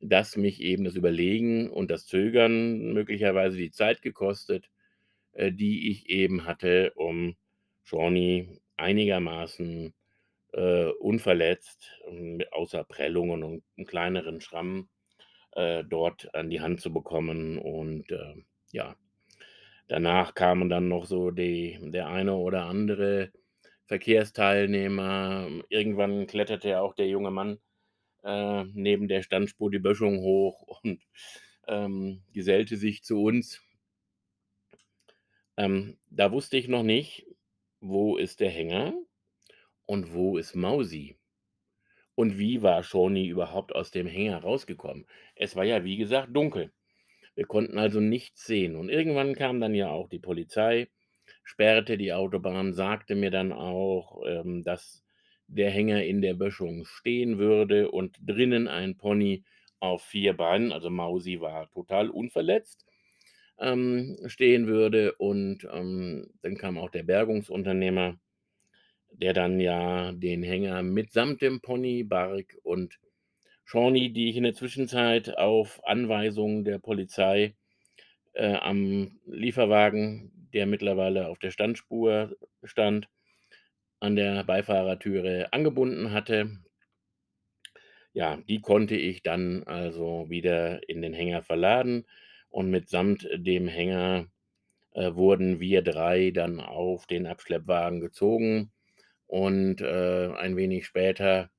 das 0.00 0.36
mich 0.36 0.60
eben 0.62 0.84
das 0.84 0.96
Überlegen 0.96 1.70
und 1.70 1.90
das 1.90 2.06
Zögern 2.06 2.92
möglicherweise 2.94 3.56
die 3.58 3.70
Zeit 3.72 4.02
gekostet, 4.02 4.70
äh, 5.32 5.52
die 5.52 5.90
ich 5.90 6.08
eben 6.10 6.46
hatte, 6.46 6.92
um 6.96 7.36
Shawnee 7.84 8.60
einigermaßen, 8.76 9.94
äh, 10.54 10.86
unverletzt, 11.00 11.92
hm, 12.08 12.42
außer 12.52 12.84
Prellungen 12.84 13.42
und 13.44 13.64
kleineren 13.86 14.40
Schramm, 14.40 14.88
äh, 15.52 15.84
dort 15.84 16.34
an 16.34 16.50
die 16.50 16.60
Hand 16.60 16.80
zu 16.80 16.92
bekommen. 16.92 17.58
Und, 17.58 18.10
äh, 18.12 18.34
ja, 18.72 18.96
danach 19.88 20.34
kamen 20.34 20.68
dann 20.68 20.88
noch 20.88 21.06
so 21.06 21.30
die 21.30 21.78
der 21.82 22.08
eine 22.08 22.34
oder 22.36 22.64
andere 22.66 23.32
Verkehrsteilnehmer. 23.86 25.48
Irgendwann 25.68 26.26
kletterte 26.26 26.80
auch 26.80 26.94
der 26.94 27.08
junge 27.08 27.30
Mann, 27.30 27.58
äh, 28.24 28.64
neben 28.72 29.08
der 29.08 29.22
Standspur 29.22 29.70
die 29.70 29.78
Böschung 29.78 30.20
hoch 30.20 30.62
und, 30.82 31.02
ähm, 31.68 32.22
gesellte 32.32 32.76
sich 32.76 33.02
zu 33.04 33.22
uns. 33.22 33.62
Ähm, 35.56 35.98
da 36.10 36.32
wusste 36.32 36.56
ich 36.56 36.68
noch 36.68 36.82
nicht, 36.82 37.26
wo 37.80 38.16
ist 38.16 38.40
der 38.40 38.50
Hänger 38.50 38.94
und 39.86 40.12
wo 40.12 40.38
ist 40.38 40.54
Mausi? 40.54 41.16
Und 42.14 42.38
wie 42.38 42.62
war 42.62 42.82
Shawnee 42.82 43.26
überhaupt 43.26 43.74
aus 43.74 43.90
dem 43.90 44.06
Hänger 44.06 44.38
rausgekommen? 44.38 45.06
Es 45.34 45.56
war 45.56 45.64
ja, 45.64 45.84
wie 45.84 45.96
gesagt, 45.96 46.34
dunkel. 46.34 46.72
Wir 47.34 47.46
konnten 47.46 47.78
also 47.78 48.00
nichts 48.00 48.44
sehen. 48.46 48.76
Und 48.76 48.88
irgendwann 48.88 49.34
kam 49.34 49.60
dann 49.60 49.74
ja 49.74 49.90
auch 49.90 50.08
die 50.08 50.20
Polizei, 50.20 50.88
sperrte 51.42 51.96
die 51.98 52.12
Autobahn, 52.12 52.72
sagte 52.74 53.14
mir 53.14 53.30
dann 53.30 53.52
auch, 53.52 54.22
ähm, 54.26 54.62
dass 54.62 55.04
der 55.46 55.70
Hänger 55.70 56.04
in 56.04 56.22
der 56.22 56.34
Böschung 56.34 56.84
stehen 56.84 57.38
würde 57.38 57.90
und 57.90 58.16
drinnen 58.20 58.68
ein 58.68 58.96
Pony 58.96 59.44
auf 59.80 60.02
4 60.02 60.34
Beinen, 60.36 60.72
also 60.72 60.90
Mausi 60.90 61.40
war 61.40 61.70
total 61.70 62.10
unverletzt, 62.10 62.86
ähm, 63.58 64.18
stehen 64.26 64.66
würde. 64.66 65.14
Und, 65.16 65.66
ähm, 65.72 66.28
dann 66.42 66.56
kam 66.56 66.78
auch 66.78 66.90
der 66.90 67.02
Bergungsunternehmer, 67.04 68.18
der 69.12 69.32
dann 69.32 69.60
ja 69.60 70.12
den 70.12 70.42
Hänger 70.42 70.82
mitsamt 70.82 71.42
dem 71.42 71.60
Pony, 71.60 72.04
Bark 72.04 72.56
und 72.62 72.98
Shawnee, 73.64 74.10
die 74.10 74.30
ich 74.30 74.36
in 74.36 74.44
der 74.44 74.54
Zwischenzeit 74.54 75.38
auf 75.38 75.84
Anweisung 75.86 76.64
der 76.64 76.78
Polizei, 76.78 77.54
äh, 78.34 78.54
am 78.54 79.20
Lieferwagen, 79.26 80.43
der 80.54 80.66
mittlerweile 80.66 81.28
auf 81.28 81.38
der 81.38 81.50
Standspur 81.52 82.36
stand, 82.64 83.08
an 84.00 84.16
der 84.16 84.44
Beifahrertüre 84.44 85.52
angebunden 85.52 86.12
hatte. 86.12 86.58
Ja, 88.12 88.38
die 88.48 88.60
konnte 88.60 88.96
ich 88.96 89.22
dann 89.22 89.64
also 89.64 90.26
wieder 90.30 90.88
in 90.88 91.02
den 91.02 91.12
Hänger 91.14 91.42
verladen 91.42 92.06
und 92.48 92.70
mitsamt 92.70 93.28
dem 93.34 93.66
Hänger, 93.68 94.28
äh, 94.92 95.14
wurden 95.14 95.60
wir 95.60 95.82
3 95.82 96.30
dann 96.32 96.60
auf 96.60 97.06
den 97.06 97.26
Abschleppwagen 97.26 98.00
gezogen 98.00 98.72
und, 99.26 99.80
äh, 99.82 100.32
ein 100.34 100.56
wenig 100.56 100.86
später 100.86 101.50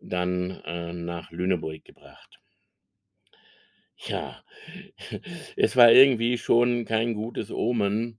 dann, 0.00 0.50
äh, 0.66 0.92
nach 0.94 1.30
Lüneburg 1.32 1.84
gebracht. 1.84 2.40
Ja, 3.96 4.42
es 5.56 5.76
war 5.76 5.90
irgendwie 5.92 6.38
schon 6.38 6.84
kein 6.84 7.14
gutes 7.14 7.50
Omen. 7.50 8.18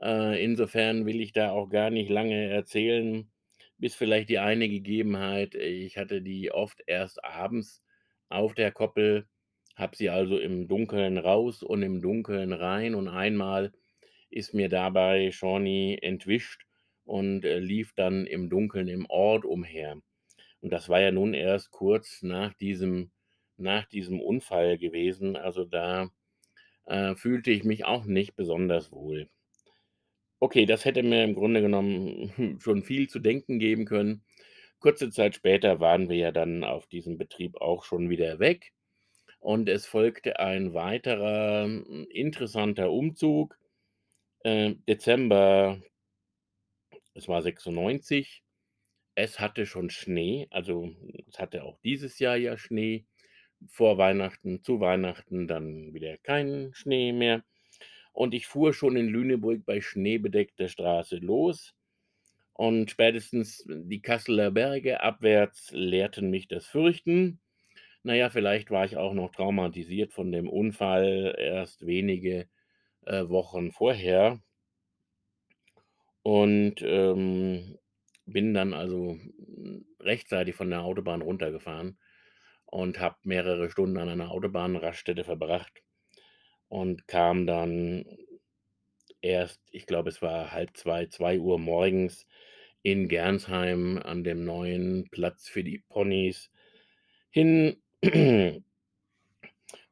Äh, 0.00 0.42
insofern 0.44 1.06
will 1.06 1.20
ich 1.20 1.32
da 1.32 1.50
auch 1.52 1.68
gar 1.68 1.90
nicht 1.90 2.08
lange 2.10 2.48
erzählen, 2.50 3.30
bis 3.78 3.94
vielleicht 3.94 4.28
die 4.28 4.38
eine 4.38 4.68
Gegebenheit, 4.68 5.54
ich 5.54 5.96
hatte 5.98 6.22
die 6.22 6.50
oft 6.52 6.82
erst 6.86 7.24
abends 7.24 7.82
auf 8.28 8.54
der 8.54 8.72
Koppel, 8.72 9.28
habe 9.76 9.96
sie 9.96 10.10
also 10.10 10.38
im 10.38 10.68
Dunkeln 10.68 11.18
raus 11.18 11.62
und 11.62 11.82
im 11.82 12.00
Dunkeln 12.02 12.52
rein 12.52 12.94
und 12.94 13.08
einmal 13.08 13.72
ist 14.30 14.54
mir 14.54 14.68
dabei 14.68 15.30
Shawnee 15.32 15.98
entwischt 16.02 16.66
und, 17.04 17.44
äh, 17.44 17.58
lief 17.60 17.94
dann 17.94 18.26
im 18.26 18.50
Dunkeln 18.50 18.88
im 18.88 19.06
Ort 19.08 19.44
umher. 19.44 20.00
Und 20.60 20.72
das 20.72 20.88
war 20.88 21.00
ja 21.00 21.12
nun 21.12 21.34
erst 21.34 21.70
kurz 21.72 22.22
nach 22.22 22.54
diesem 22.54 23.12
nach 23.58 23.86
diesem 23.86 24.20
Unfall 24.20 24.78
gewesen. 24.78 25.36
Also, 25.36 25.64
da, 25.64 26.10
äh, 26.86 27.14
fühlte 27.16 27.50
ich 27.52 27.64
mich 27.64 27.84
auch 27.86 28.04
nicht 28.06 28.36
besonders 28.36 28.92
wohl. 28.92 29.28
Okay, 30.40 30.66
das 30.66 30.84
hätte 30.84 31.02
mir 31.02 31.24
im 31.24 31.34
Grunde 31.34 31.60
genommen 31.60 32.58
schon 32.60 32.82
viel 32.84 33.08
zu 33.08 33.18
denken 33.18 33.58
geben 33.58 33.84
können. 33.86 34.22
Kurze 34.80 35.10
Zeit 35.10 35.34
später 35.34 35.80
waren 35.80 36.08
wir 36.08 36.16
ja 36.16 36.30
dann 36.32 36.62
auf 36.64 36.86
diesem 36.86 37.18
Betrieb 37.18 37.56
auch 37.60 37.84
schon 37.84 38.08
wieder 38.10 38.38
weg 38.38 38.72
und 39.40 39.68
es 39.68 39.86
folgte 39.86 40.40
ein 40.40 40.74
weiterer, 40.74 41.64
hm, 41.64 42.06
interessanter 42.10 42.90
Umzug, 42.92 43.58
äh, 44.44 44.74
Dezember 44.88 45.80
es 47.14 47.28
war 47.28 47.42
96. 47.42 48.42
Es 49.14 49.40
hatte 49.40 49.66
schon 49.66 49.90
Schnee, 49.90 50.46
also, 50.50 50.90
es 51.28 51.38
hatte 51.38 51.64
auch 51.64 51.78
dieses 51.84 52.18
Jahr 52.18 52.36
ja 52.36 52.56
Schnee 52.56 53.04
vor 53.68 53.98
Weihnachten, 53.98 54.62
zu 54.62 54.80
Weihnachten 54.80 55.48
dann 55.48 55.92
wieder 55.94 56.16
keinen 56.18 56.74
Schnee 56.74 57.12
mehr. 57.12 57.44
Und 58.18 58.34
ich 58.34 58.48
fuhr 58.48 58.74
schon 58.74 58.96
in 58.96 59.06
Lüneburg 59.06 59.64
bei 59.64 59.80
schneebedeckter 59.80 60.66
Straße 60.66 61.18
los 61.18 61.76
und 62.52 62.90
spätestens 62.90 63.64
die 63.68 64.02
Kasseler 64.02 64.50
Berge 64.50 65.00
abwärts 65.02 65.70
lehrten 65.70 66.28
mich 66.28 66.48
das 66.48 66.66
Fürchten. 66.66 67.38
Na 68.02 68.16
ja, 68.16 68.28
vielleicht 68.28 68.72
war 68.72 68.84
ich 68.84 68.96
auch 68.96 69.14
noch 69.14 69.30
traumatisiert 69.30 70.12
von 70.12 70.32
dem 70.32 70.48
Unfall 70.48 71.36
erst 71.38 71.86
wenige, 71.86 72.48
äh, 73.06 73.28
Wochen 73.28 73.70
vorher. 73.70 74.40
Und, 76.22 76.82
ähm, 76.82 77.78
bin 78.26 78.52
dann 78.52 78.74
also, 78.74 79.16
rechtzeitig 80.00 80.56
von 80.56 80.70
der 80.70 80.82
Autobahn 80.82 81.22
runtergefahren 81.22 81.98
und 82.66 82.98
habe 83.00 83.16
mehrere 83.22 83.70
Stunden 83.70 83.96
an 83.98 84.08
einer 84.08 84.32
Autobahnraststätte 84.32 85.24
verbracht 85.24 85.82
und 86.68 87.08
kam 87.08 87.46
dann 87.46 88.04
erst 89.22 89.60
ich 89.72 89.86
glaube, 89.86 90.10
es 90.10 90.22
war 90.22 90.52
1:30, 90.52 91.10
2:00 91.10 91.58
morgens 91.58 92.26
in 92.82 93.08
Gernsheim 93.08 93.98
an 94.04 94.24
dem 94.24 94.44
neuen 94.44 95.08
Platz 95.10 95.48
für 95.48 95.64
die 95.64 95.78
Ponys 95.88 96.50
hin, 97.30 97.78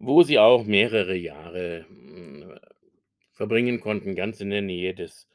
wo 0.00 0.22
sie 0.22 0.38
auch 0.38 0.64
mehrere 0.64 1.16
Jahre, 1.16 1.86
hm, 1.88 2.58
verbringen 3.32 3.80
konnten, 3.80 4.14
ganz 4.16 4.40
in 4.40 4.50
der 4.50 4.62
Nähe 4.62 4.94
des 4.94 5.28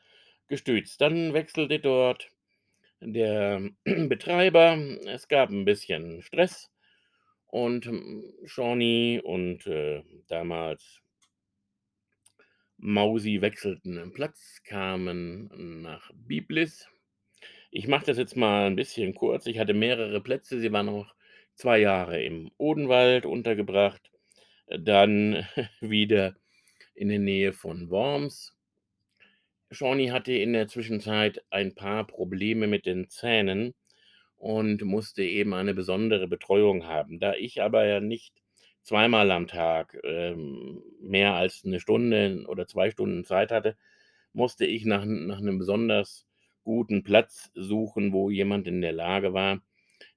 Gestüts. 0.48 0.98
Dann 0.98 1.34
wechselte 1.34 1.80
dort 1.80 2.30
der 3.02 3.62
Betreiber. 3.86 4.78
Es 5.08 5.28
gab 5.30 5.50
'n 5.52 5.66
bisschen 5.66 6.22
Stress 6.24 6.72
und, 7.48 7.86
hm, 7.88 8.26
Shawnee 8.46 9.22
und, 9.24 9.68
äh, 9.68 10.04
damals 10.30 11.01
Mausi 12.84 13.42
wechselten 13.42 13.94
'nen 13.94 14.12
Platz, 14.12 14.62
kamen 14.64 15.82
nach 15.84 16.10
Biblis. 16.16 16.88
Ich 17.72 17.88
mache 17.88 18.06
das 18.08 18.18
jetzt 18.18 18.38
mal 18.38 18.68
'n 18.68 18.76
bisschen 18.76 19.16
kurz. 19.16 19.48
Ich 19.48 19.60
hatte 19.60 19.74
mehrere 19.74 20.22
Plätze. 20.22 20.60
Sie 20.60 20.72
waren 20.74 20.90
auch 20.90 21.14
2 21.56 21.80
Jahre 21.80 22.24
im 22.24 22.52
Odenwald 22.58 23.26
untergebracht, 23.28 24.12
dann 24.68 25.48
wieder 25.82 26.36
in 26.96 27.10
der 27.10 27.20
Nähe 27.20 27.54
von 27.54 27.90
Worms. 27.92 28.56
Shawnee 29.74 30.12
hatte 30.12 30.34
in 30.34 30.52
der 30.54 30.68
Zwischenzeit 30.68 31.44
ein 31.50 31.74
paar 31.76 32.06
Probleme 32.06 32.68
mit 32.68 32.86
den 32.86 33.10
Zähnen 33.10 33.74
und 34.38 34.82
musste 34.84 35.24
eben 35.24 35.54
eine 35.54 35.74
besondere 35.74 36.28
Betreuung 36.28 36.86
haben. 36.88 37.20
Da 37.20 37.36
ich 37.36 37.62
aber 37.62 37.86
ja 37.86 38.00
nicht 38.02 38.41
zweimal 38.84 39.32
am 39.32 39.48
Tag, 39.48 39.98
ähm, 40.04 40.84
mehr 41.02 41.34
als 41.36 41.64
'ne 41.66 41.80
Stunde 41.80 42.46
oder 42.48 42.68
2 42.68 42.92
Stunden 42.92 43.26
Zeit 43.26 43.52
hatte, 43.52 43.78
musste 44.34 44.66
ich 44.66 44.86
nach 44.86 45.06
nach 45.06 45.40
'nem 45.42 45.60
besonders 45.60 46.28
guten 46.64 47.04
Platz 47.04 47.52
suchen, 47.56 48.14
wo 48.14 48.30
jemand 48.32 48.68
in 48.68 48.82
der 48.82 48.94
Lage 48.94 49.34
war, 49.34 49.62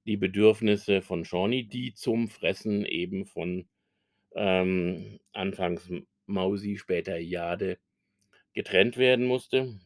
die 0.07 0.17
Bedürfnisse 0.19 1.03
von 1.03 1.25
Shawnee, 1.27 1.65
die 1.65 1.95
zum 1.95 2.29
Fressen 2.29 2.85
eben 2.87 3.27
von, 3.27 3.69
ähm, 4.37 5.21
anfangs 5.35 5.91
Mausi, 6.27 6.79
später 6.79 7.19
Jade, 7.19 7.79
getrennt 8.55 8.99
werden 8.99 9.27
musste. 9.27 9.79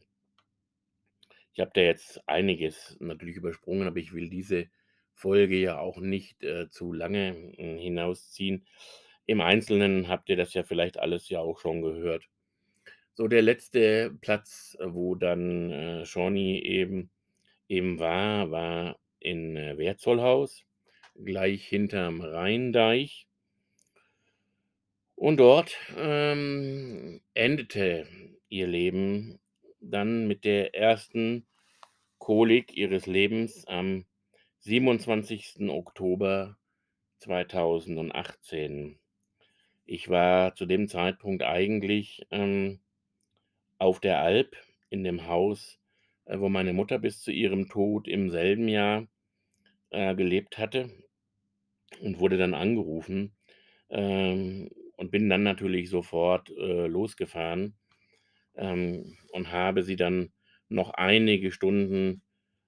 Ich 1.55 1.59
habe 1.59 1.71
da 1.73 1.81
jetzt 1.81 2.21
einiges 2.27 2.95
natürlich 2.99 3.35
übersprungen, 3.37 3.87
aber 3.87 3.97
ich 3.97 4.13
will 4.13 4.29
diese 4.29 4.67
Folge 5.19 5.57
ja 5.57 5.79
auch 5.79 5.97
nicht, 5.99 6.43
äh, 6.43 6.69
zu 6.69 6.93
lange, 6.93 7.53
hm, 7.57 7.77
hinausziehen. 7.77 8.65
Im 9.25 9.41
Einzelnen 9.41 10.07
habt 10.07 10.29
ihr 10.29 10.37
das 10.37 10.53
ja 10.53 10.63
vielleicht 10.63 10.97
alles 10.99 11.29
ja 11.29 11.39
auch 11.39 11.59
schon 11.59 11.81
gehört. 11.81 12.25
So, 13.13 13.27
der 13.27 13.41
letzte 13.41 14.11
Platz, 14.21 14.77
wo 14.81 15.15
dann, 15.15 15.71
äh, 15.71 16.05
Shawnee 16.05 16.59
eben 16.61 17.11
eben 17.69 17.99
war, 17.99 18.51
war 18.51 18.99
in, 19.19 19.55
äh, 19.55 19.77
Wehrzollhaus, 19.77 20.65
gleich 21.23 21.65
hinterm 21.65 22.21
Rheindeich. 22.21 23.27
Und 25.15 25.37
dort, 25.37 25.77
ähm, 25.97 27.21
endete 27.33 28.07
ihr 28.49 28.67
Leben 28.67 29.39
dann 29.81 30.27
mit 30.27 30.45
der 30.45 30.75
ersten 30.75 31.45
Kolik 32.17 32.75
ihres 32.75 33.05
Lebens 33.05 33.65
am 33.67 34.05
27. 34.61 35.69
Oktober 35.69 36.57
2018. 37.19 38.99
Ich 39.85 40.09
war 40.09 40.55
zu 40.55 40.65
dem 40.65 40.87
Zeitpunkt 40.89 41.43
eigentlich, 41.43 42.27
ähm, 42.31 42.81
auf 43.79 43.99
der 43.99 44.19
Alp 44.21 44.55
in 44.89 45.03
dem 45.03 45.27
Haus, 45.27 45.79
äh, 46.25 46.39
wo 46.39 46.49
meine 46.49 46.73
Mutter 46.73 46.99
bis 46.99 47.21
zu 47.21 47.31
ihrem 47.31 47.69
Tod 47.69 48.07
im 48.07 48.29
selben 48.31 48.67
Jahr, 48.69 49.07
äh, 49.91 50.15
gelebt 50.15 50.57
hatte 50.57 50.91
und 52.01 52.19
wurde 52.19 52.37
dann 52.37 52.53
angerufen, 52.53 53.35
ähm, 53.89 54.69
und 54.97 55.11
bin 55.11 55.29
dann 55.29 55.43
natürlich 55.43 55.89
sofort, 55.89 56.49
äh, 56.51 56.87
losgefahren, 56.87 57.75
ähm, 58.55 59.17
und 59.33 59.51
habe 59.51 59.83
sie 59.83 59.95
dann 59.97 60.31
noch 60.69 60.91
einige 60.91 61.51
Stunden, 61.51 62.23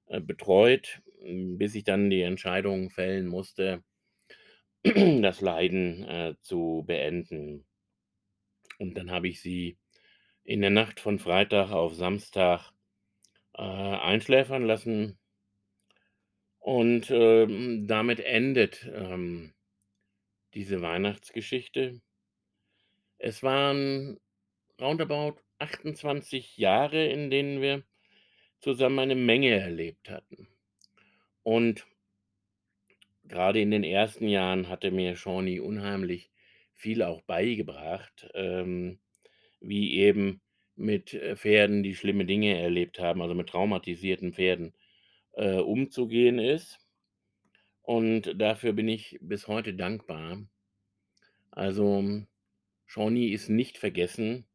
äh, 0.08 0.22
betreut, 0.22 1.02
bis 1.24 1.76
ich 1.76 1.84
dann 1.84 2.10
die 2.10 2.22
Entscheidung 2.22 2.90
fällen 2.90 3.28
musste, 3.28 3.84
das 4.84 5.42
Leiden, 5.42 6.04
äh, 6.04 6.36
zu 6.42 6.84
beenden. 6.86 7.66
Und 8.80 8.98
dann 8.98 9.12
habe 9.12 9.28
ich 9.28 9.42
sie 9.42 9.78
in 10.44 10.62
der 10.62 10.72
Nacht 10.72 11.00
von 11.00 11.20
Freitag 11.20 11.72
auf 11.72 11.94
Samstag, 11.94 12.72
äh, 13.54 13.62
einschläfern 13.62 14.66
lassen. 14.66 15.20
Und, 16.60 17.10
ähm, 17.12 17.88
damit 17.88 18.20
endet, 18.20 18.90
ähm, 18.94 19.54
diese 20.54 20.82
Weihnachtsgeschichte. 20.82 22.02
Es 23.18 23.44
waren 23.44 24.20
roundabout 24.80 25.40
28 25.60 26.58
Jahre, 26.58 27.06
in 27.08 27.30
denen 27.30 27.62
wir 27.62 27.84
zusammen 28.60 29.00
eine 29.00 29.16
Menge 29.16 29.52
erlebt 29.52 30.10
hatten. 30.10 30.48
Und 31.44 31.86
grade 33.28 33.62
in 33.62 33.72
den 33.72 33.84
ersten 33.84 34.28
Jahren 34.28 34.70
hatte 34.70 34.92
mir 34.92 35.16
Shawnee 35.16 35.60
unheimlich 35.60 36.30
viel 36.74 37.04
auch 37.04 37.22
beigebracht, 37.22 38.30
ähm, 38.34 39.00
wie 39.60 39.94
eben 39.96 40.42
mit, 40.76 41.14
äh, 41.14 41.36
Pferden, 41.36 41.84
die 41.84 41.96
schlimme 41.96 42.26
Dinge 42.26 42.60
erlebt 42.60 43.00
haben, 43.00 43.22
also 43.22 43.36
mit 43.36 43.50
traumatisierten 43.50 44.34
Pferden, 44.34 44.74
äh, 45.34 45.58
umzugehen 45.58 46.40
ist. 46.40 46.80
Und 47.84 48.40
dafür 48.40 48.74
bin 48.74 48.88
ich 48.88 49.18
bis 49.22 49.48
heute 49.48 49.74
dankbar. 49.74 50.44
Also, 51.52 52.24
Shawnee 52.86 53.28
ist 53.28 53.50
nicht 53.50 53.78
vergessen. 53.78 54.46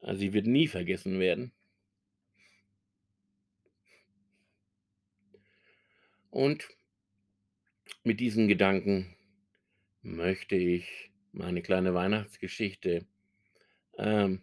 Äh, 0.00 0.16
sie 0.16 0.32
wird 0.32 0.46
nie 0.46 0.68
vergessen 0.68 1.18
werden. 1.20 1.52
Und 6.36 6.68
mit 8.04 8.20
diesen 8.20 8.46
Gedanken 8.46 9.16
möchte 10.02 10.54
ich 10.54 11.10
meine 11.32 11.62
kleine 11.62 11.94
Weihnachtsgeschichte, 11.94 13.06
ähm 13.96 14.42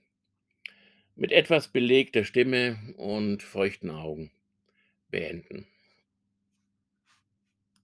mit 1.14 1.32
etwas 1.32 1.68
belegter 1.68 2.26
Stimme 2.26 2.96
und 2.98 3.44
feuchten 3.44 3.92
Augen 3.92 4.32
beenden. 5.12 5.68